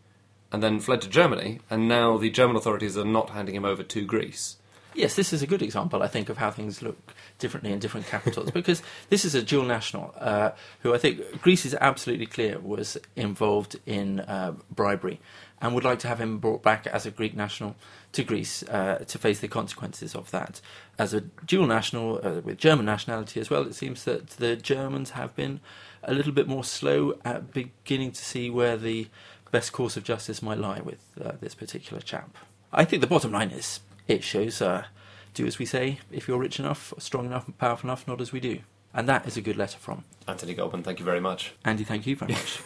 and 0.53 0.63
then 0.63 0.79
fled 0.79 1.01
to 1.01 1.09
Germany, 1.09 1.59
and 1.69 1.89
now 1.89 2.17
the 2.17 2.29
German 2.29 2.55
authorities 2.55 2.97
are 2.97 3.03
not 3.03 3.31
handing 3.31 3.55
him 3.55 3.65
over 3.65 3.83
to 3.83 4.05
Greece. 4.05 4.55
Yes, 4.93 5.15
this 5.15 5.31
is 5.31 5.43
a 5.43 5.47
good 5.47 5.61
example, 5.61 6.01
I 6.01 6.07
think, 6.07 6.29
of 6.29 6.37
how 6.37 6.49
things 6.49 6.81
look 6.81 7.13
differently 7.37 7.71
in 7.71 7.79
different 7.79 8.07
capitals 8.07 8.49
because 8.51 8.81
this 9.09 9.25
is 9.25 9.35
a 9.35 9.43
dual 9.43 9.63
national 9.63 10.13
uh, 10.17 10.51
who 10.81 10.93
I 10.93 10.97
think 10.97 11.41
Greece 11.41 11.65
is 11.65 11.75
absolutely 11.79 12.25
clear 12.25 12.57
was 12.59 12.97
involved 13.15 13.79
in 13.85 14.21
uh, 14.21 14.53
bribery 14.71 15.19
and 15.61 15.73
would 15.73 15.83
like 15.83 15.99
to 15.99 16.07
have 16.07 16.19
him 16.19 16.39
brought 16.39 16.63
back 16.63 16.87
as 16.87 17.05
a 17.05 17.11
Greek 17.11 17.35
national 17.35 17.75
to 18.13 18.23
Greece 18.23 18.63
uh, 18.63 19.03
to 19.07 19.17
face 19.17 19.39
the 19.39 19.47
consequences 19.47 20.15
of 20.15 20.31
that. 20.31 20.61
As 20.97 21.13
a 21.13 21.21
dual 21.21 21.67
national 21.67 22.19
uh, 22.23 22.41
with 22.41 22.57
German 22.57 22.85
nationality 22.85 23.39
as 23.39 23.49
well, 23.49 23.63
it 23.63 23.75
seems 23.75 24.03
that 24.05 24.31
the 24.31 24.55
Germans 24.55 25.11
have 25.11 25.35
been 25.35 25.59
a 26.03 26.13
little 26.13 26.31
bit 26.31 26.47
more 26.47 26.63
slow 26.63 27.19
at 27.25 27.53
beginning 27.53 28.11
to 28.11 28.23
see 28.23 28.49
where 28.49 28.77
the 28.77 29.07
best 29.51 29.71
course 29.71 29.97
of 29.97 30.03
justice 30.03 30.41
might 30.41 30.57
lie 30.57 30.81
with 30.81 31.03
uh, 31.23 31.33
this 31.39 31.55
particular 31.55 32.01
chap. 32.01 32.35
I 32.71 32.85
think 32.85 33.01
the 33.01 33.07
bottom 33.07 33.31
line 33.31 33.51
is 33.51 33.79
it 34.07 34.23
shows 34.23 34.61
uh, 34.61 34.85
do 35.33 35.45
as 35.45 35.59
we 35.59 35.65
say 35.65 35.99
if 36.11 36.27
you're 36.27 36.39
rich 36.39 36.59
enough, 36.59 36.93
strong 36.97 37.25
enough, 37.25 37.45
and 37.45 37.57
powerful 37.57 37.89
enough, 37.89 38.07
not 38.07 38.21
as 38.21 38.31
we 38.31 38.39
do. 38.39 38.59
And 38.93 39.07
that 39.07 39.27
is 39.27 39.37
a 39.37 39.41
good 39.41 39.57
letter 39.57 39.77
from 39.77 40.05
Anthony 40.27 40.53
Goldman. 40.53 40.83
Thank 40.83 40.99
you 40.99 41.05
very 41.05 41.19
much. 41.19 41.53
Andy. 41.63 41.83
Thank 41.83 42.07
you 42.07 42.15
very 42.15 42.33
much. 42.33 42.61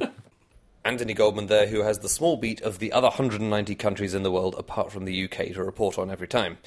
Anthony 0.84 1.14
Goldman 1.14 1.48
there, 1.48 1.66
who 1.66 1.82
has 1.82 1.98
the 1.98 2.08
small 2.08 2.36
beat 2.36 2.60
of 2.62 2.78
the 2.78 2.92
other 2.92 3.08
190 3.08 3.74
countries 3.74 4.14
in 4.14 4.22
the 4.22 4.30
world 4.30 4.54
apart 4.56 4.92
from 4.92 5.04
the 5.04 5.24
UK 5.24 5.52
to 5.54 5.64
report 5.64 5.98
on 5.98 6.10
every 6.10 6.28
time. 6.28 6.58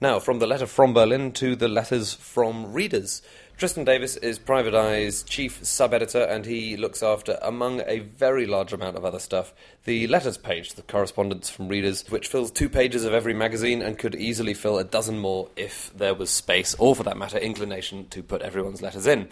Now, 0.00 0.18
from 0.18 0.38
the 0.38 0.46
letter 0.46 0.66
from 0.66 0.92
Berlin 0.92 1.32
to 1.32 1.56
the 1.56 1.68
letters 1.68 2.12
from 2.12 2.72
readers. 2.72 3.22
Tristan 3.56 3.84
Davies 3.84 4.16
is 4.16 4.40
Private 4.40 4.74
Eye's 4.74 5.22
chief 5.22 5.64
sub 5.64 5.94
editor, 5.94 6.22
and 6.24 6.44
he 6.44 6.76
looks 6.76 7.04
after, 7.04 7.38
among 7.40 7.82
a 7.86 8.00
very 8.00 8.46
large 8.46 8.72
amount 8.72 8.96
of 8.96 9.04
other 9.04 9.20
stuff, 9.20 9.54
the 9.84 10.08
letters 10.08 10.36
page, 10.36 10.74
the 10.74 10.82
correspondence 10.82 11.48
from 11.50 11.68
readers, 11.68 12.04
which 12.10 12.26
fills 12.26 12.50
two 12.50 12.68
pages 12.68 13.04
of 13.04 13.14
every 13.14 13.32
magazine 13.32 13.80
and 13.80 13.96
could 13.96 14.16
easily 14.16 14.54
fill 14.54 14.76
a 14.76 14.82
dozen 14.82 15.20
more 15.20 15.48
if 15.54 15.96
there 15.96 16.14
was 16.14 16.30
space, 16.30 16.74
or 16.80 16.96
for 16.96 17.04
that 17.04 17.16
matter, 17.16 17.38
inclination 17.38 18.08
to 18.08 18.24
put 18.24 18.42
everyone's 18.42 18.82
letters 18.82 19.06
in. 19.06 19.28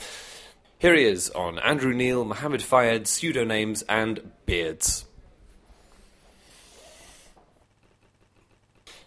Here 0.78 0.94
he 0.94 1.04
is 1.04 1.28
on 1.30 1.58
Andrew 1.58 1.92
Neil, 1.92 2.24
Mohammed 2.24 2.62
Fayed, 2.62 3.06
pseudonames, 3.06 3.82
and 3.88 4.30
beards. 4.46 5.04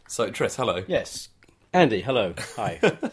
So, 0.09 0.29
Tris, 0.29 0.57
hello. 0.57 0.83
Yes. 0.87 1.29
Andy, 1.71 2.01
hello. 2.01 2.33
Hi. 2.57 2.79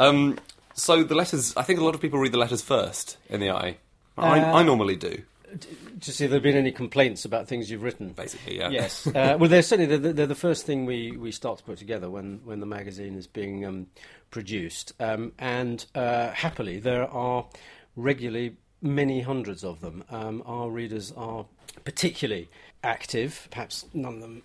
Um, 0.00 0.38
so 0.78 1.02
the 1.02 1.14
letters, 1.14 1.54
I 1.56 1.62
think 1.62 1.80
a 1.80 1.84
lot 1.84 1.94
of 1.94 2.00
people 2.00 2.18
read 2.18 2.32
the 2.32 2.38
letters 2.38 2.62
first 2.62 3.16
in 3.28 3.40
the 3.40 3.50
eye. 3.50 3.76
I, 4.16 4.40
Uh, 4.40 4.54
I 4.58 4.62
normally 4.62 4.96
do, 4.96 5.22
to 6.00 6.12
see 6.12 6.24
if 6.24 6.30
there 6.30 6.36
have 6.38 6.42
been 6.42 6.56
any 6.56 6.72
complaints 6.72 7.24
about 7.24 7.46
things 7.48 7.70
you've 7.70 7.82
written. 7.82 8.10
basically, 8.10 8.58
yeah. 8.58 8.68
Yes. 8.70 9.06
Uh, 9.14 9.36
well, 9.38 9.48
they're 9.48 9.62
certainly 9.62 9.96
they're, 9.96 10.12
they're 10.12 10.26
the 10.26 10.34
first 10.34 10.66
thing 10.66 10.86
we, 10.86 11.12
we 11.12 11.30
start 11.32 11.58
to 11.58 11.64
put 11.64 11.78
together 11.78 12.08
when, 12.10 12.40
when 12.44 12.60
the 12.60 12.66
magazine 12.66 13.16
is 13.16 13.26
being 13.26 13.64
um, 13.64 13.86
produced. 14.30 14.92
Um, 15.00 15.32
and 15.38 15.84
uh, 15.94 16.30
happily, 16.30 16.78
there 16.80 17.08
are 17.10 17.46
regularly 17.96 18.56
many 18.82 19.20
hundreds 19.22 19.64
of 19.64 19.80
them. 19.80 20.04
Um, 20.10 20.42
our 20.46 20.68
readers 20.70 21.12
are 21.16 21.46
particularly 21.84 22.48
active. 22.82 23.48
Perhaps 23.50 23.86
none 23.92 24.14
of 24.16 24.20
them 24.20 24.42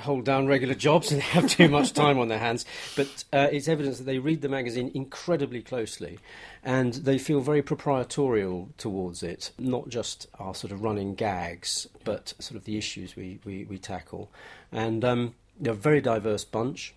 hold 0.00 0.24
down 0.24 0.46
regular 0.46 0.74
jobs 0.74 1.12
and 1.12 1.20
have 1.34 1.48
too 1.48 1.68
much 1.68 1.92
time 1.92 2.18
on 2.18 2.28
their 2.28 2.38
hands. 2.38 2.64
But 2.96 3.24
uh, 3.32 3.48
it's 3.52 3.68
evidence 3.68 3.98
that 3.98 4.04
they 4.04 4.18
read 4.18 4.42
the 4.42 4.48
magazine 4.48 4.90
incredibly 4.94 5.62
closely 5.62 6.18
and 6.62 6.94
they 6.94 7.18
feel 7.18 7.40
very 7.40 7.62
proprietorial 7.62 8.68
towards 8.76 9.22
it, 9.22 9.50
not 9.58 9.88
just 9.88 10.26
our 10.38 10.54
sort 10.54 10.72
of 10.72 10.82
running 10.82 11.14
gags, 11.14 11.88
but 12.04 12.34
sort 12.38 12.56
of 12.56 12.64
the 12.64 12.76
issues 12.76 13.16
we, 13.16 13.38
we, 13.44 13.64
we 13.64 13.78
tackle. 13.78 14.30
And 14.70 15.04
um, 15.04 15.34
they're 15.58 15.72
a 15.72 15.76
very 15.76 16.00
diverse 16.00 16.44
bunch. 16.44 16.94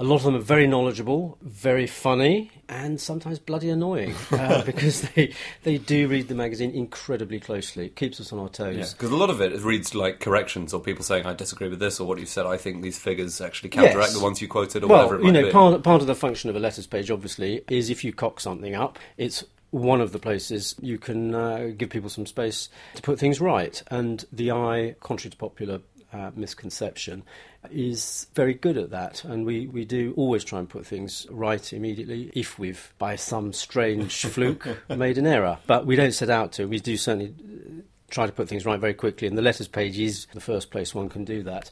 A 0.00 0.04
lot 0.04 0.16
of 0.16 0.22
them 0.22 0.36
are 0.36 0.40
very 0.40 0.68
knowledgeable, 0.68 1.38
very 1.42 1.88
funny, 1.88 2.52
and 2.68 3.00
sometimes 3.00 3.40
bloody 3.40 3.68
annoying 3.68 4.14
uh, 4.30 4.62
because 4.64 5.02
they 5.02 5.34
they 5.64 5.76
do 5.78 6.06
read 6.06 6.28
the 6.28 6.36
magazine 6.36 6.70
incredibly 6.70 7.40
closely. 7.40 7.86
It 7.86 7.96
keeps 7.96 8.20
us 8.20 8.32
on 8.32 8.38
our 8.38 8.48
toes. 8.48 8.92
Because 8.94 9.10
a 9.10 9.16
lot 9.16 9.28
of 9.28 9.40
it 9.40 9.60
reads 9.60 9.96
like 9.96 10.20
corrections 10.20 10.72
or 10.72 10.80
people 10.80 11.02
saying, 11.02 11.26
I 11.26 11.32
disagree 11.34 11.68
with 11.68 11.80
this 11.80 11.98
or 11.98 12.06
what 12.06 12.18
you 12.20 12.26
said. 12.26 12.46
I 12.46 12.56
think 12.56 12.82
these 12.82 12.98
figures 12.98 13.40
actually 13.40 13.70
counteract 13.70 14.10
Yes. 14.10 14.14
the 14.14 14.22
ones 14.22 14.40
you 14.40 14.46
quoted 14.46 14.84
or 14.84 14.86
well, 14.86 15.06
whatever 15.06 15.20
it 15.20 15.26
you 15.26 15.32
know, 15.32 15.46
be. 15.46 15.50
part 15.50 15.82
part 15.82 16.00
of 16.00 16.06
the 16.06 16.14
function 16.14 16.48
of 16.48 16.54
a 16.54 16.60
letters 16.60 16.86
page, 16.86 17.10
obviously, 17.10 17.62
is 17.68 17.90
if 17.90 18.04
you 18.04 18.12
cock 18.12 18.38
something 18.40 18.76
up, 18.76 18.98
it's 19.16 19.42
one 19.70 20.00
of 20.00 20.12
the 20.12 20.18
places 20.18 20.76
you 20.80 20.96
can 20.98 21.34
uh, 21.34 21.70
give 21.76 21.90
people 21.90 22.08
some 22.08 22.24
space 22.24 22.68
to 22.94 23.02
put 23.02 23.18
things 23.18 23.40
right. 23.40 23.82
And 23.90 24.24
the 24.32 24.52
eye, 24.52 24.94
contrary 25.00 25.30
to 25.32 25.36
popular 25.36 25.80
uh, 26.12 26.30
misconception, 26.34 27.22
is 27.70 28.26
very 28.34 28.54
good 28.54 28.76
at 28.76 28.90
that. 28.90 29.24
And 29.24 29.44
we, 29.44 29.66
we 29.66 29.84
do 29.84 30.14
always 30.16 30.44
try 30.44 30.58
and 30.58 30.68
put 30.68 30.86
things 30.86 31.26
right 31.30 31.72
immediately 31.72 32.30
if 32.34 32.58
we've, 32.58 32.92
by 32.98 33.16
some 33.16 33.52
strange 33.52 34.24
fluke, 34.26 34.66
made 34.88 35.18
an 35.18 35.26
error. 35.26 35.58
But 35.66 35.86
we 35.86 35.96
don't 35.96 36.12
set 36.12 36.30
out 36.30 36.52
to. 36.52 36.66
We 36.66 36.80
do 36.80 36.96
certainly 36.96 37.34
uh, 37.38 37.82
try 38.10 38.26
to 38.26 38.32
put 38.32 38.48
things 38.48 38.64
right 38.64 38.80
very 38.80 38.94
quickly, 38.94 39.28
and 39.28 39.36
the 39.36 39.42
letters 39.42 39.68
page 39.68 39.98
is 39.98 40.26
the 40.32 40.40
first 40.40 40.70
place 40.70 40.94
one 40.94 41.08
can 41.08 41.24
do 41.24 41.42
that. 41.42 41.70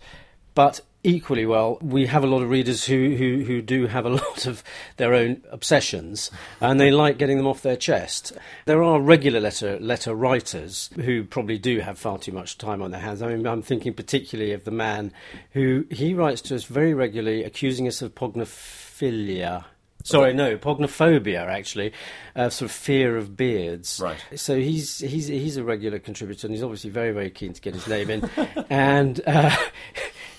But 0.54 0.80
equally 1.06 1.46
well, 1.46 1.78
we 1.80 2.06
have 2.06 2.24
a 2.24 2.26
lot 2.26 2.42
of 2.42 2.50
readers 2.50 2.84
who, 2.84 3.14
who, 3.14 3.44
who 3.44 3.62
do 3.62 3.86
have 3.86 4.04
a 4.04 4.08
lot 4.24 4.46
of 4.46 4.62
their 4.96 5.14
own 5.14 5.42
obsessions, 5.50 6.30
and 6.60 6.80
they 6.80 6.90
like 6.90 7.16
getting 7.16 7.36
them 7.36 7.46
off 7.46 7.62
their 7.62 7.76
chest. 7.76 8.32
There 8.66 8.82
are 8.82 9.00
regular 9.00 9.40
letter 9.40 9.78
letter 9.78 10.14
writers 10.14 10.90
who 10.96 11.24
probably 11.24 11.58
do 11.58 11.78
have 11.80 11.98
far 11.98 12.18
too 12.18 12.32
much 12.32 12.58
time 12.58 12.82
on 12.82 12.90
their 12.90 13.00
hands. 13.00 13.22
I 13.22 13.28
mean, 13.28 13.46
I'm 13.46 13.62
thinking 13.62 13.94
particularly 13.94 14.52
of 14.52 14.64
the 14.64 14.70
man 14.70 15.12
who 15.52 15.86
he 15.90 16.12
writes 16.12 16.40
to 16.42 16.56
us 16.56 16.64
very 16.64 16.92
regularly, 16.92 17.44
accusing 17.44 17.86
us 17.86 18.02
of 18.02 18.14
pognophilia. 18.14 19.64
Sorry, 20.06 20.34
no, 20.34 20.56
pognophobia 20.56 21.48
actually, 21.48 21.92
uh, 22.36 22.48
sort 22.48 22.70
of 22.70 22.76
fear 22.76 23.16
of 23.16 23.36
beards. 23.36 24.00
Right. 24.00 24.24
So 24.36 24.56
he's 24.56 24.98
he's 25.00 25.26
he's 25.26 25.56
a 25.56 25.64
regular 25.64 25.98
contributor, 25.98 26.46
and 26.46 26.54
he's 26.54 26.62
obviously 26.62 26.90
very 26.90 27.12
very 27.12 27.30
keen 27.30 27.52
to 27.52 27.60
get 27.60 27.74
his 27.74 27.88
name 27.88 28.10
in, 28.10 28.30
and 28.70 29.20
uh, 29.26 29.56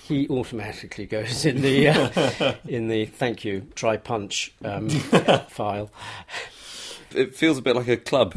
he 0.08 0.28
automatically 0.28 1.06
goes 1.06 1.44
in 1.44 1.60
the 1.62 1.88
uh, 1.88 2.54
in 2.66 2.88
the 2.88 3.06
thank 3.06 3.44
you 3.44 3.66
try 3.74 3.96
punch 3.96 4.52
um, 4.64 4.88
file. 5.48 5.90
It 7.14 7.34
feels 7.34 7.58
a 7.58 7.62
bit 7.62 7.76
like 7.76 7.88
a 7.88 7.96
club. 7.96 8.36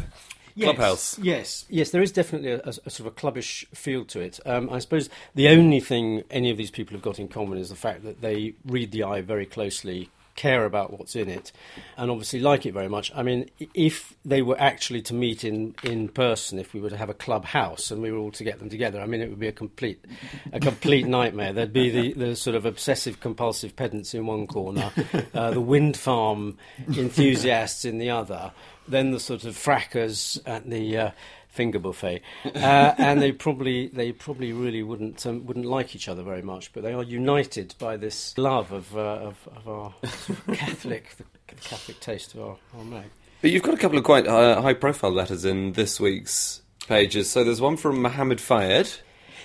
Clubhouse. 0.60 1.18
Yes, 1.18 1.66
yes, 1.70 1.92
there 1.92 2.02
is 2.02 2.12
definitely 2.12 2.52
a, 2.52 2.58
a- 2.58 2.76
a 2.86 2.90
sort 2.90 3.00
of 3.00 3.06
a 3.08 3.12
clubbish 3.12 3.66
feel 3.74 4.04
to 4.06 4.20
it. 4.20 4.40
Um, 4.46 4.70
I 4.70 4.80
suppose 4.80 5.10
the 5.34 5.48
only 5.48 5.80
thing 5.80 6.24
any 6.30 6.52
of 6.52 6.58
these 6.58 6.70
people 6.72 6.94
have 6.94 7.02
got 7.02 7.20
in 7.20 7.30
common 7.30 7.58
is 7.58 7.70
the 7.70 7.76
fact 7.76 8.04
that 8.04 8.22
they 8.22 8.54
read 8.66 8.92
the 8.92 9.04
eye 9.04 9.22
very 9.22 9.46
closely, 9.46 10.10
care 10.42 10.66
about 10.66 10.98
what's 10.98 11.16
in 11.16 11.30
it, 11.30 11.52
and 11.98 12.10
obviously 12.10 12.40
like 12.40 12.66
it 12.66 12.74
very 12.74 12.90
much. 12.90 13.12
I 13.16 13.22
mean, 13.22 13.48
if 13.76 14.16
they 14.26 14.42
were 14.42 14.60
actually 14.60 15.04
to 15.04 15.14
meet 15.14 15.44
in, 15.44 15.76
in 15.84 16.10
person, 16.10 16.58
if 16.58 16.74
we 16.74 16.82
were 16.82 16.90
to 16.90 16.98
have 16.98 17.10
a 17.10 17.14
clubhouse 17.14 17.92
and 17.92 18.02
we 18.02 18.12
were 18.12 18.18
all 18.18 18.32
to 18.32 18.44
get 18.44 18.58
them 18.58 18.68
together, 18.68 19.00
I 19.00 19.06
mean, 19.06 19.22
it 19.22 19.30
would 19.30 19.40
be 19.40 19.48
a 19.48 19.52
complete 19.52 20.04
a 20.52 20.60
complete 20.60 21.06
nightmare. 21.20 21.54
There'd 21.54 21.72
be 21.72 21.92
the, 21.92 22.14
the 22.14 22.36
sort 22.36 22.56
of 22.56 22.66
obsessive 22.66 23.20
compulsive 23.20 23.76
pedants 23.76 24.16
in 24.16 24.26
one 24.26 24.48
corner, 24.48 24.92
uh, 25.36 25.52
the 25.52 25.62
wind 25.62 25.96
farm 25.96 26.58
enthusiasts 26.98 27.86
in 27.86 28.00
the 28.00 28.10
other, 28.10 28.52
then 28.88 29.12
the 29.12 29.20
sort 29.20 29.44
of 29.44 29.56
frackers 29.56 30.40
at 30.48 30.68
the 30.68 30.98
uh, 30.98 31.12
finger 31.52 31.80
buffet, 31.80 32.22
uh, 32.46 32.96
and 32.98 33.22
they 33.22 33.32
probably 33.32 33.88
they 33.90 34.12
probably 34.12 34.54
really 34.54 34.82
wouldn't 34.82 35.26
um, 35.26 35.46
wouldn't 35.46 35.66
like 35.66 35.96
each 35.96 36.10
other 36.10 36.24
very 36.24 36.42
much, 36.42 36.74
but 36.74 36.82
they 36.82 36.94
are 36.94 37.04
united 37.04 37.76
by 37.78 37.98
this 37.98 38.38
love 38.38 38.72
of 38.72 38.98
uh, 38.98 39.00
of, 39.00 39.48
of 39.56 39.68
our 39.68 39.94
Catholic 40.56 41.16
the 41.18 41.26
Catholic 41.56 42.00
taste 42.00 42.34
of 42.34 42.42
our, 42.42 42.58
our. 42.78 43.04
But 43.42 43.52
you've 43.52 43.64
got 43.64 43.74
a 43.74 43.78
couple 43.78 43.98
of 43.98 44.04
quite 44.04 44.28
uh, 44.28 44.62
high 44.62 44.74
profile 44.74 45.12
letters 45.12 45.46
in 45.46 45.74
this 45.74 46.00
week's 46.00 46.62
pages. 46.88 47.30
So 47.30 47.44
there's 47.44 47.62
one 47.62 47.78
from 47.78 48.02
Mohammed 48.02 48.40
Fayed. 48.40 48.90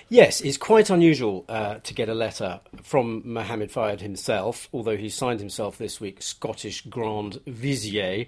Yes, 0.08 0.40
it's 0.40 0.56
quite 0.56 0.88
unusual 0.88 1.44
uh, 1.48 1.76
to 1.82 1.92
get 1.92 2.08
a 2.08 2.14
letter 2.14 2.60
from 2.84 3.22
Mohammed 3.24 3.72
Fayed 3.72 4.00
himself, 4.00 4.68
although 4.72 4.96
he 4.96 5.08
signed 5.08 5.40
himself 5.40 5.78
this 5.78 6.00
week 6.00 6.22
Scottish 6.22 6.82
Grand 6.82 7.40
Vizier. 7.44 8.26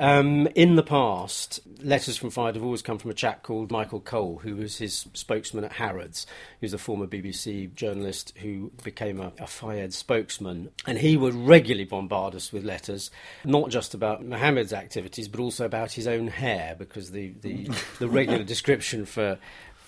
Um, 0.00 0.48
in 0.56 0.74
the 0.74 0.82
past, 0.82 1.60
letters 1.80 2.16
from 2.16 2.30
Fayed 2.30 2.56
have 2.56 2.64
always 2.64 2.82
come 2.82 2.98
from 2.98 3.12
a 3.12 3.14
chap 3.14 3.44
called 3.44 3.70
Michael 3.70 4.00
Cole, 4.00 4.40
who 4.42 4.56
was 4.56 4.78
his 4.78 5.06
spokesman 5.14 5.62
at 5.62 5.74
Harrods. 5.74 6.26
He 6.58 6.64
was 6.64 6.74
a 6.74 6.78
former 6.78 7.06
BBC 7.06 7.72
journalist 7.74 8.32
who 8.38 8.72
became 8.82 9.20
a, 9.20 9.32
a 9.38 9.46
Fayed 9.46 9.94
spokesman. 9.94 10.70
And 10.84 10.98
he 10.98 11.16
would 11.16 11.34
regularly 11.34 11.84
bombard 11.84 12.34
us 12.34 12.52
with 12.52 12.64
letters, 12.64 13.08
not 13.44 13.70
just 13.70 13.94
about 13.94 14.24
Mohammed's 14.24 14.72
activities, 14.72 15.28
but 15.28 15.38
also 15.38 15.64
about 15.64 15.92
his 15.92 16.08
own 16.08 16.26
hair, 16.26 16.74
because 16.76 17.12
the, 17.12 17.34
the, 17.40 17.70
the 18.00 18.08
regular 18.08 18.42
description 18.42 19.06
for 19.06 19.38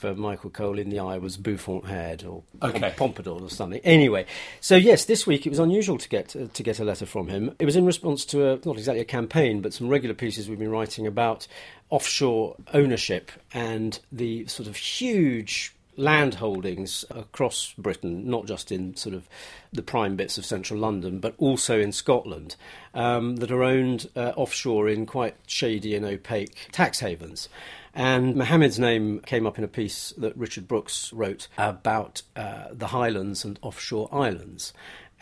for 0.03 0.15
Michael 0.15 0.51
Cole 0.51 0.79
in 0.81 0.91
the 0.91 0.99
eye 0.99 1.17
was 1.17 1.37
bouffant 1.37 1.87
haired 1.87 2.25
or 2.25 2.43
Okay. 2.61 2.93
pompadour 2.97 3.41
or 3.41 3.49
something. 3.49 3.81
Anyway, 3.85 4.27
so 4.61 4.75
yes, 4.77 5.05
this 5.05 5.27
week 5.29 5.47
it 5.47 5.51
was 5.51 5.61
unusual 5.61 5.97
to 5.97 6.09
get 6.09 6.35
uh, 6.35 6.49
to 6.53 6.63
get 6.65 6.81
a 6.81 6.85
letter 6.85 7.07
from 7.07 7.29
him. 7.29 7.55
It 7.61 7.65
was 7.65 7.77
in 7.77 7.87
response 7.87 8.25
to 8.27 8.53
a, 8.55 8.59
not 8.65 8.77
exactly 8.77 9.01
a 9.01 9.05
campaign, 9.05 9.61
but 9.63 9.73
some 9.73 9.89
regular 9.89 10.15
pieces 10.15 10.49
we've 10.49 10.59
been 10.59 10.71
writing 10.73 11.07
about 11.07 11.47
offshore 11.91 12.57
ownership 12.75 13.31
and 13.55 14.01
the 14.11 14.47
sort 14.49 14.69
of 14.69 14.75
huge 14.77 15.75
land 15.97 16.35
holdings 16.35 17.05
across 17.11 17.75
Britain, 17.77 18.29
not 18.29 18.47
just 18.47 18.73
in 18.73 18.97
sort 18.97 19.15
of 19.15 19.29
the 19.73 19.83
prime 19.83 20.17
bits 20.17 20.39
of 20.39 20.45
central 20.45 20.81
London, 20.81 21.19
but 21.19 21.35
also 21.39 21.79
in 21.81 21.93
Scotland, 21.93 22.57
um, 22.95 23.37
that 23.37 23.51
are 23.51 23.63
owned 23.63 24.09
uh, 24.17 24.33
offshore 24.37 24.89
in 24.89 25.07
quite 25.07 25.37
shady 25.47 25.95
and 25.95 26.05
opaque 26.05 26.69
tax 26.73 27.01
havens. 27.01 27.49
And 27.95 28.37
Mohammed's 28.37 28.79
name 28.79 29.21
came 29.21 29.47
up 29.47 29.59
in 29.59 29.65
a 29.65 29.69
piece 29.69 30.15
that 30.17 30.37
Richard 30.37 30.67
Brooks 30.67 31.13
wrote 31.13 31.49
about 31.59 32.23
uh, 32.35 32.69
the 32.73 32.89
Highlands 32.89 33.45
and 33.45 33.59
offshore 33.61 34.09
islands. 34.11 34.73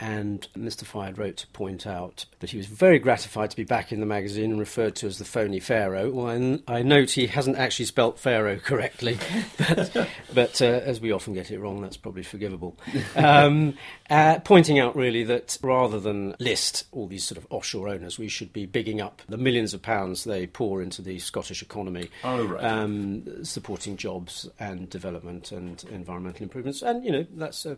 And 0.00 0.48
Mr. 0.56 0.84
Fayed 0.84 1.18
wrote 1.18 1.36
to 1.38 1.46
point 1.48 1.86
out 1.86 2.24
that 2.38 2.50
he 2.50 2.56
was 2.56 2.66
very 2.66 2.98
gratified 2.98 3.50
to 3.50 3.56
be 3.56 3.64
back 3.64 3.92
in 3.92 4.00
the 4.00 4.06
magazine 4.06 4.50
and 4.50 4.58
referred 4.58 4.96
to 4.96 5.06
as 5.06 5.18
the 5.18 5.24
phony 5.26 5.60
Pharaoh. 5.60 6.10
Well, 6.10 6.26
I, 6.28 6.34
n- 6.36 6.62
I 6.66 6.82
note 6.82 7.10
he 7.10 7.26
hasn't 7.26 7.58
actually 7.58 7.84
spelt 7.84 8.18
Pharaoh 8.18 8.56
correctly, 8.64 9.18
but, 9.58 10.08
but 10.34 10.62
uh, 10.62 10.64
as 10.64 11.00
we 11.00 11.12
often 11.12 11.34
get 11.34 11.50
it 11.50 11.58
wrong, 11.60 11.82
that's 11.82 11.98
probably 11.98 12.22
forgivable. 12.22 12.76
Um, 13.16 13.74
uh, 14.08 14.38
pointing 14.40 14.78
out 14.78 14.96
really 14.96 15.24
that 15.24 15.58
rather 15.62 16.00
than 16.00 16.34
list 16.38 16.84
all 16.92 17.06
these 17.06 17.24
sort 17.24 17.36
of 17.38 17.46
offshore 17.50 17.88
owners, 17.88 18.18
we 18.18 18.28
should 18.28 18.52
be 18.52 18.64
bigging 18.66 19.00
up 19.00 19.20
the 19.28 19.36
millions 19.36 19.74
of 19.74 19.82
pounds 19.82 20.24
they 20.24 20.46
pour 20.46 20.80
into 20.82 21.02
the 21.02 21.18
Scottish 21.18 21.60
economy, 21.62 22.08
Oh, 22.24 22.44
right. 22.46 22.64
um, 22.64 23.44
supporting 23.44 23.96
jobs 23.96 24.48
and 24.58 24.88
development 24.88 25.52
and 25.52 25.84
environmental 25.90 26.42
improvements. 26.44 26.82
And, 26.82 27.04
you 27.04 27.12
know, 27.12 27.26
that's 27.34 27.66
a 27.66 27.76